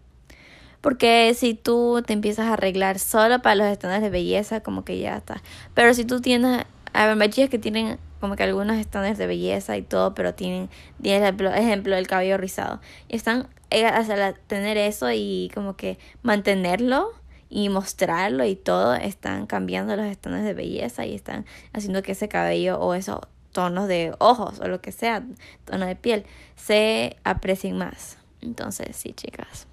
Porque 0.79 1.33
si 1.35 1.53
tú 1.53 2.01
te 2.07 2.13
empiezas 2.13 2.45
a 2.47 2.53
arreglar 2.53 2.97
solo 2.97 3.41
para 3.41 3.55
los 3.55 3.67
estándares 3.67 4.03
de 4.03 4.09
belleza, 4.09 4.61
como 4.61 4.85
que 4.85 4.99
ya 4.99 5.17
está. 5.17 5.43
Pero 5.73 5.93
si 5.93 6.05
tú 6.05 6.21
tienes, 6.21 6.65
a 6.93 7.13
ver, 7.13 7.29
chicas 7.29 7.49
que 7.49 7.59
tienen 7.59 7.99
como 8.21 8.37
que 8.37 8.43
algunos 8.43 8.77
estándares 8.77 9.17
de 9.17 9.27
belleza 9.27 9.75
y 9.75 9.81
todo, 9.81 10.13
pero 10.13 10.33
tienen, 10.33 10.69
ejemplo, 11.03 11.51
ejemplo 11.51 11.95
el 11.97 12.07
cabello 12.07 12.37
rizado. 12.37 12.79
Y 13.09 13.17
están 13.17 13.49
a 13.71 14.33
tener 14.47 14.77
eso 14.77 15.11
y 15.11 15.51
como 15.53 15.75
que 15.75 15.97
mantenerlo 16.23 17.11
y 17.49 17.67
mostrarlo 17.69 18.45
y 18.45 18.55
todo, 18.55 18.93
están 18.93 19.45
cambiando 19.47 19.95
los 19.97 20.05
estándares 20.05 20.45
de 20.45 20.53
belleza 20.53 21.05
y 21.05 21.15
están 21.15 21.45
haciendo 21.73 22.01
que 22.01 22.13
ese 22.13 22.29
cabello 22.29 22.79
o 22.79 22.93
esos 22.93 23.19
tonos 23.51 23.87
de 23.87 24.15
ojos 24.19 24.61
o 24.61 24.67
lo 24.67 24.81
que 24.81 24.91
sea, 24.91 25.23
tono 25.65 25.85
de 25.85 25.95
piel, 25.95 26.25
se 26.55 27.17
aprecien 27.23 27.77
más. 27.77 28.17
Entonces, 28.41 28.95
sí, 28.95 29.13
chicas. 29.13 29.67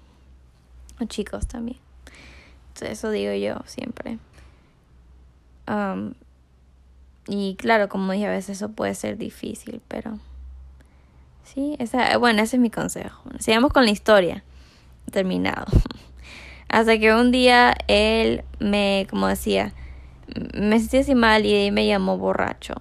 O 0.99 1.05
chicos 1.05 1.47
también. 1.47 1.77
Entonces, 2.69 2.97
eso 2.97 3.11
digo 3.11 3.33
yo 3.33 3.61
siempre. 3.65 4.19
Um, 5.67 6.13
y 7.31 7.55
claro, 7.55 7.89
como 7.89 8.11
dije, 8.11 8.25
a 8.25 8.31
veces 8.31 8.57
eso 8.57 8.69
puede 8.69 8.95
ser 8.95 9.17
difícil, 9.17 9.81
pero 9.87 10.17
sí, 11.43 11.75
esa, 11.77 12.17
bueno, 12.17 12.41
ese 12.41 12.55
es 12.55 12.59
mi 12.59 12.71
consejo. 12.71 13.21
sigamos 13.37 13.71
con 13.71 13.85
la 13.85 13.91
historia. 13.91 14.43
Terminado. 15.11 15.65
Hasta 16.69 16.97
que 16.97 17.13
un 17.13 17.31
día 17.31 17.75
él 17.87 18.43
me, 18.59 19.05
como 19.11 19.27
decía, 19.27 19.73
me 20.55 20.79
sentí 20.79 20.97
así 20.97 21.13
mal 21.13 21.45
y 21.45 21.69
me 21.69 21.85
llamó 21.85 22.17
borracho. 22.17 22.73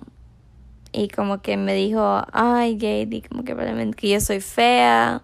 Y 0.93 1.09
como 1.09 1.43
que 1.43 1.59
me 1.59 1.75
dijo, 1.75 2.25
ay, 2.33 2.79
Gady, 2.79 3.21
como 3.23 3.45
que 3.45 3.55
probablemente 3.55 3.99
que 3.99 4.09
yo 4.09 4.21
soy 4.21 4.41
fea. 4.41 5.21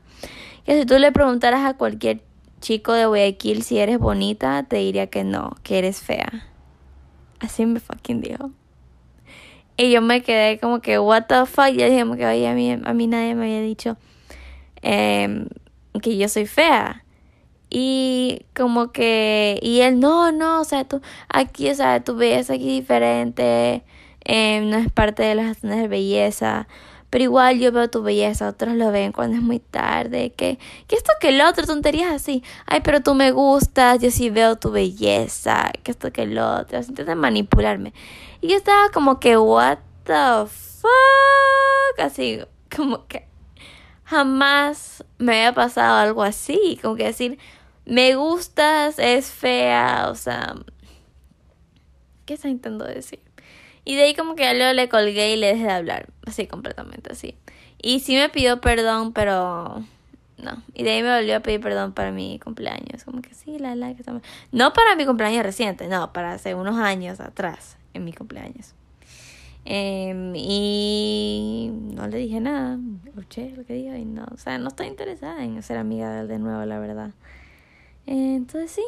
Que 0.67 0.79
si 0.81 0.85
tú 0.87 0.99
le 0.99 1.13
preguntaras 1.13 1.65
a 1.65 1.79
cualquier 1.79 2.23
chico 2.61 2.93
de 2.93 3.07
Guayaquil 3.07 3.63
si 3.63 3.79
eres 3.79 3.99
bonita, 3.99 4.65
te 4.65 4.77
diría 4.77 5.07
que 5.07 5.25
no, 5.25 5.57
que 5.63 5.79
eres 5.79 6.01
fea. 6.01 6.47
Así 7.41 7.65
me 7.65 7.81
fucking 7.81 8.21
dijo. 8.21 8.51
Y 9.77 9.91
yo 9.91 10.01
me 10.03 10.23
quedé 10.23 10.59
como 10.59 10.81
que, 10.81 10.99
what 10.99 11.25
the 11.27 11.47
fuck. 11.47 11.69
Y 11.69 11.83
dije, 11.83 12.05
que, 12.17 12.27
oye, 12.27 12.49
a 12.49 12.55
mí, 12.55 12.73
a 12.73 12.93
mí 12.93 13.07
nadie 13.07 13.35
me 13.35 13.45
había 13.47 13.61
dicho 13.61 13.97
em, 14.83 15.49
que 16.01 16.17
yo 16.17 16.29
soy 16.29 16.47
fea. 16.47 17.05
Y 17.71 18.47
como 18.55 18.93
que, 18.93 19.59
y 19.63 19.81
él, 19.81 19.99
no, 19.99 20.31
no, 20.31 20.61
o 20.61 20.65
sea, 20.65 20.85
tú, 20.85 21.01
aquí, 21.29 21.71
o 21.71 21.75
sea, 21.75 22.05
tu 22.05 22.15
belleza 22.15 22.55
aquí 22.55 22.67
diferente, 22.81 23.83
em, 24.25 24.71
no 24.71 24.77
es 24.77 24.93
parte 24.93 25.25
de 25.25 25.35
las 25.35 25.61
de 25.61 25.89
belleza. 25.89 26.69
Pero 27.15 27.23
igual 27.23 27.61
yo 27.61 27.71
veo 27.71 27.89
tu 27.89 28.03
belleza, 28.03 28.49
otros 28.49 28.75
lo 28.75 28.91
ven 28.91 29.13
cuando 29.13 29.37
es 29.37 29.43
muy 29.45 29.61
tarde, 29.61 30.33
que, 30.33 30.59
que 30.89 30.97
esto 30.97 31.13
que 31.21 31.29
el 31.29 31.41
otro, 31.43 31.65
tonterías 31.65 32.13
así. 32.13 32.43
Ay, 32.67 32.81
pero 32.81 33.05
tú 33.05 33.15
me 33.15 33.31
gustas, 33.31 34.01
yo 34.01 34.11
sí 34.11 34.31
veo 34.31 34.57
tu 34.57 34.73
belleza, 34.73 35.71
que 35.85 35.93
esto 35.93 36.13
que 36.13 36.23
el 36.23 36.37
otro, 36.37 36.77
así 36.77 36.91
intentan 36.91 37.19
manipularme. 37.19 37.93
Y 38.41 38.49
yo 38.49 38.57
estaba 38.57 38.89
como 38.89 39.21
que, 39.21 39.37
what 39.37 39.79
the 40.03 40.49
fuck, 40.49 42.01
así, 42.01 42.41
como 42.75 43.07
que 43.07 43.29
jamás 44.03 45.05
me 45.19 45.37
había 45.37 45.55
pasado 45.55 45.99
algo 45.99 46.25
así, 46.25 46.81
como 46.83 46.97
que 46.97 47.05
decir, 47.05 47.39
me 47.87 48.17
gustas, 48.17 48.99
es 48.99 49.27
fea, 49.27 50.09
o 50.11 50.17
sea, 50.17 50.57
¿qué 52.27 52.35
está 52.35 52.49
intentando 52.49 52.85
decir? 52.85 53.24
Y 53.85 53.97
de 53.97 54.05
ahí 54.05 54.15
como 54.15 54.35
que 54.35 54.53
Leo 54.55 54.73
le 54.73 54.89
colgué 54.89 55.35
y 55.35 55.37
le 55.37 55.49
dejé 55.49 55.65
de 55.65 55.73
hablar, 55.73 56.09
así 56.27 56.47
completamente 56.47 57.13
así. 57.13 57.37
Y 57.83 58.01
sí 58.01 58.15
me 58.15 58.29
pidió 58.31 58.61
perdón, 58.61 59.13
pero 59.13 59.85
no. 60.39 60.63
Y 60.75 60.85
de 60.85 60.93
ahí 60.93 61.03
me 61.03 61.15
volvió 61.15 61.37
a 61.37 61.41
pedir 61.41 61.61
perdón 61.61 61.93
para 61.93 62.11
mi 62.11 62.39
cumpleaños. 62.39 63.05
Como 63.05 63.21
que 63.21 63.35
sí, 63.35 63.59
la 63.59 63.75
la 63.75 63.95
que 63.95 64.01
estamos... 64.01 64.23
No 64.53 64.73
para 64.73 64.97
mi 64.97 65.05
cumpleaños 65.05 65.43
reciente, 65.43 65.87
no, 65.89 66.13
para 66.13 66.33
hace 66.33 66.55
unos 66.55 66.77
años 66.79 67.21
atrás, 67.21 67.77
en 67.93 68.05
mi 68.05 68.13
cumpleaños. 68.13 68.75
Em, 69.67 70.35
y 70.37 71.71
no 71.95 72.07
le 72.07 72.19
dije 72.19 72.41
nada, 72.41 72.79
escuché 73.07 73.51
lo 73.57 73.65
que 73.65 73.73
dijo 73.73 73.95
y 73.95 74.05
no, 74.05 74.27
o 74.31 74.37
sea, 74.37 74.59
no 74.59 74.69
estoy 74.69 74.89
interesada 74.89 75.43
en 75.43 75.63
ser 75.63 75.79
amiga 75.79 76.13
de 76.13 76.21
él 76.21 76.29
de 76.29 76.39
nuevo, 76.39 76.65
la 76.67 76.79
verdad. 76.79 77.13
entonces 78.05 78.73
sí, 78.73 78.85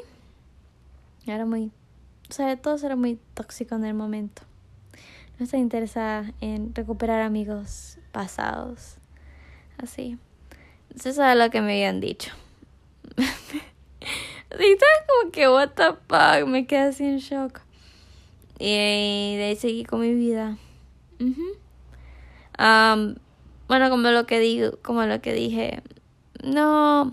era 1.27 1.47
muy, 1.47 1.71
o 2.29 2.33
sea, 2.33 2.55
todo 2.59 2.77
era 2.85 2.95
muy 2.95 3.19
tóxico 3.33 3.75
en 3.75 3.87
el 3.87 3.95
momento 3.95 4.43
no 5.38 5.44
estoy 5.44 5.61
interesada 5.61 6.33
en 6.40 6.75
recuperar 6.75 7.20
amigos 7.20 7.99
pasados. 8.12 8.96
Así. 9.79 10.18
Eso 10.94 11.11
es 11.11 11.37
lo 11.37 11.51
que 11.51 11.61
me 11.61 11.72
habían 11.72 12.01
dicho. 12.01 12.33
y 13.16 13.18
como 14.49 15.33
que, 15.33 15.49
what 15.49 15.70
the 15.70 15.92
fuck, 16.09 16.49
me 16.49 16.66
quedé 16.66 16.88
así 16.88 17.05
en 17.05 17.18
shock. 17.18 17.61
Y 18.59 19.37
de 19.37 19.44
ahí 19.44 19.57
seguí 19.57 19.85
con 19.85 20.01
mi 20.01 20.14
vida. 20.14 20.57
bueno, 23.68 23.90
como 23.90 24.09
lo 24.09 24.27
que 24.27 24.38
digo, 24.40 24.79
como 24.83 25.05
lo 25.05 25.20
que 25.20 25.35
dije, 25.35 25.83
no. 26.42 27.12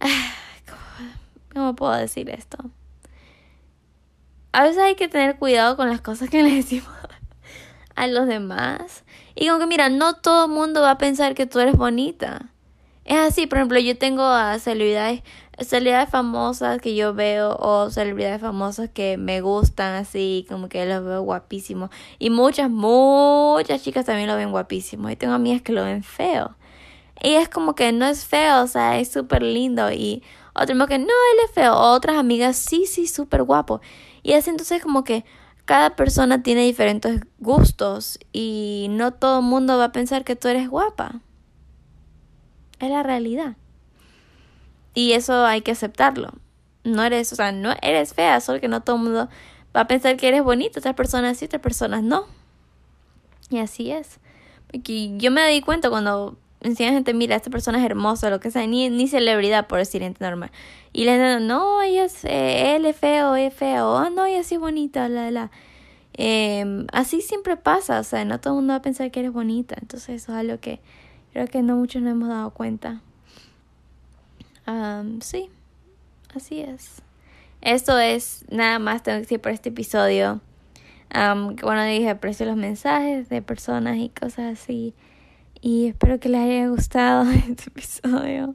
¿Cómo 1.52 1.74
puedo 1.74 1.92
decir 1.94 2.30
esto? 2.30 2.70
A 4.52 4.62
veces 4.62 4.78
hay 4.78 4.94
que 4.94 5.08
tener 5.08 5.36
cuidado 5.36 5.76
con 5.76 5.88
las 5.88 6.00
cosas 6.00 6.30
que 6.30 6.42
le 6.44 6.54
decimos 6.54 6.88
a 7.96 8.06
los 8.06 8.26
demás. 8.26 9.04
Y 9.34 9.48
como 9.48 9.58
que 9.58 9.66
mira, 9.66 9.88
no 9.88 10.14
todo 10.14 10.46
el 10.46 10.52
mundo 10.52 10.82
va 10.82 10.92
a 10.92 10.98
pensar 10.98 11.34
que 11.34 11.46
tú 11.46 11.58
eres 11.58 11.76
bonita. 11.76 12.50
Es 13.04 13.18
así, 13.18 13.46
por 13.46 13.58
ejemplo, 13.58 13.78
yo 13.78 13.96
tengo 13.96 14.24
a 14.24 14.58
celebridades, 14.58 15.22
celebridades 15.60 16.10
famosas 16.10 16.80
que 16.80 16.94
yo 16.96 17.14
veo 17.14 17.56
o 17.56 17.88
celebridades 17.90 18.40
famosas 18.40 18.90
que 18.90 19.16
me 19.16 19.40
gustan 19.40 19.94
así, 19.94 20.44
como 20.48 20.68
que 20.68 20.84
los 20.86 21.04
veo 21.04 21.22
guapísimos. 21.22 21.90
Y 22.18 22.30
muchas, 22.30 22.68
muchas 22.68 23.82
chicas 23.82 24.06
también 24.06 24.28
lo 24.28 24.36
ven 24.36 24.50
guapísimo. 24.50 25.08
Y 25.08 25.16
tengo 25.16 25.34
amigas 25.34 25.62
que 25.62 25.72
lo 25.72 25.84
ven 25.84 26.02
feo. 26.02 26.56
Y 27.22 27.34
es 27.34 27.48
como 27.48 27.74
que 27.74 27.92
no 27.92 28.06
es 28.06 28.24
feo, 28.24 28.62
o 28.62 28.66
sea, 28.66 28.98
es 28.98 29.10
súper 29.12 29.42
lindo. 29.42 29.90
Y 29.92 30.22
otros 30.54 30.88
que 30.88 30.98
no, 30.98 31.04
él 31.04 31.38
es 31.44 31.52
feo. 31.52 31.74
Otras 31.74 32.16
amigas, 32.16 32.56
sí, 32.56 32.86
sí, 32.86 33.06
súper 33.06 33.42
guapo. 33.44 33.80
Y 34.26 34.32
así 34.32 34.50
entonces 34.50 34.82
como 34.82 35.04
que 35.04 35.24
cada 35.66 35.94
persona 35.94 36.42
tiene 36.42 36.62
diferentes 36.62 37.20
gustos 37.38 38.18
y 38.32 38.88
no 38.90 39.12
todo 39.12 39.38
el 39.38 39.46
mundo 39.46 39.78
va 39.78 39.84
a 39.84 39.92
pensar 39.92 40.24
que 40.24 40.34
tú 40.34 40.48
eres 40.48 40.68
guapa. 40.68 41.20
Es 42.80 42.90
la 42.90 43.04
realidad. 43.04 43.56
Y 44.94 45.12
eso 45.12 45.46
hay 45.46 45.60
que 45.60 45.70
aceptarlo. 45.70 46.32
No 46.82 47.04
eres, 47.04 47.32
o 47.32 47.36
sea, 47.36 47.52
no 47.52 47.76
eres 47.82 48.14
fea, 48.14 48.40
solo 48.40 48.60
que 48.60 48.66
no 48.66 48.82
todo 48.82 48.96
el 48.96 49.02
mundo 49.02 49.28
va 49.76 49.82
a 49.82 49.86
pensar 49.86 50.16
que 50.16 50.26
eres 50.26 50.42
bonita. 50.42 50.80
Otras 50.80 50.96
personas 50.96 51.38
sí, 51.38 51.44
otras 51.44 51.62
personas 51.62 52.02
no. 52.02 52.26
Y 53.48 53.58
así 53.58 53.92
es. 53.92 54.18
Porque 54.66 55.16
yo 55.18 55.30
me 55.30 55.46
di 55.46 55.60
cuenta 55.60 55.88
cuando 55.88 56.36
encima 56.60 56.90
gente, 56.90 57.14
mira, 57.14 57.36
esta 57.36 57.50
persona 57.50 57.78
es 57.78 57.84
hermosa, 57.84 58.30
lo 58.30 58.40
que 58.40 58.50
sea, 58.50 58.66
ni, 58.66 58.88
ni 58.90 59.08
celebridad, 59.08 59.66
por 59.66 59.78
decir 59.78 60.02
gente 60.02 60.24
normal. 60.24 60.50
Y 60.92 61.04
le 61.04 61.12
dicen, 61.12 61.46
no, 61.46 61.82
ella 61.82 62.04
es, 62.04 62.24
eh, 62.24 62.76
él 62.76 62.86
es 62.86 62.96
feo, 62.96 63.36
es 63.36 63.54
feo, 63.54 63.88
oh, 63.90 64.10
no, 64.10 64.26
ella 64.26 64.40
es 64.40 64.46
así 64.46 64.56
bonita, 64.56 65.08
la, 65.08 65.30
la. 65.30 65.50
Eh, 66.14 66.86
así 66.92 67.20
siempre 67.20 67.56
pasa, 67.56 68.00
o 68.00 68.04
sea, 68.04 68.24
no 68.24 68.40
todo 68.40 68.54
el 68.54 68.56
mundo 68.56 68.72
va 68.72 68.78
a 68.78 68.82
pensar 68.82 69.10
que 69.10 69.20
eres 69.20 69.32
bonita, 69.32 69.76
entonces 69.80 70.22
eso 70.22 70.32
es 70.32 70.38
algo 70.38 70.58
que 70.60 70.80
creo 71.32 71.46
que 71.46 71.62
no 71.62 71.76
muchos 71.76 72.00
nos 72.02 72.12
hemos 72.12 72.28
dado 72.28 72.50
cuenta. 72.50 73.02
sí, 75.20 75.50
así 76.34 76.60
es. 76.60 77.02
Esto 77.60 77.98
es 77.98 78.44
nada 78.50 78.78
más, 78.78 79.02
tengo 79.02 79.16
que 79.16 79.22
decir 79.22 79.40
por 79.40 79.52
este 79.52 79.68
episodio. 79.70 80.40
Um, 81.14 81.56
bueno, 81.56 81.84
dije, 81.84 82.10
aprecio 82.10 82.46
los 82.46 82.56
mensajes 82.56 83.28
de 83.28 83.42
personas 83.42 83.96
y 83.98 84.08
cosas 84.08 84.58
así. 84.58 84.94
Y 85.60 85.88
espero 85.88 86.20
que 86.20 86.28
les 86.28 86.40
haya 86.40 86.68
gustado 86.68 87.30
este 87.48 87.64
episodio. 87.68 88.54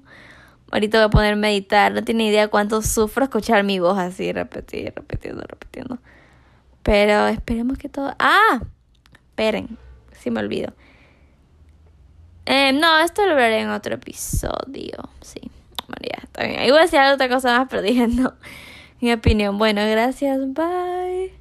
Ahorita 0.72 1.00
voy 1.00 1.06
a 1.06 1.10
poner 1.10 1.34
a 1.34 1.38
meditar. 1.38 1.92
No 1.92 2.04
tiene 2.04 2.28
idea 2.28 2.48
cuánto 2.48 2.82
sufro 2.82 3.24
escuchar 3.24 3.64
mi 3.64 3.80
voz 3.80 3.98
así, 3.98 4.32
repetir, 4.32 4.94
repitiendo, 4.96 5.44
repitiendo. 5.46 6.00
Pero 6.84 7.28
esperemos 7.28 7.78
que 7.78 7.90
todo. 7.90 8.14
¡Ah! 8.20 8.62
Esperen, 9.30 9.78
si 10.20 10.32
me 10.32 10.40
olvido. 10.40 10.74
Eh, 12.46 12.74
no, 12.74 13.00
esto 13.00 13.26
lo 13.26 13.36
veré 13.36 13.62
en 13.62 13.70
otro 13.70 13.96
episodio. 13.96 15.10
Sí, 15.22 15.42
María, 15.88 16.20
está 16.24 16.46
bien. 16.46 16.60
Ahí 16.60 16.70
voy 16.70 16.80
a 16.80 16.84
decir 16.84 17.00
otra 17.00 17.30
cosa 17.30 17.58
más, 17.58 17.68
pero 17.70 17.82
dije 17.82 18.08
no. 18.08 18.34
Mi 19.02 19.12
opinión. 19.12 19.58
Bueno, 19.58 19.82
gracias. 19.88 20.40
Bye. 20.54 21.41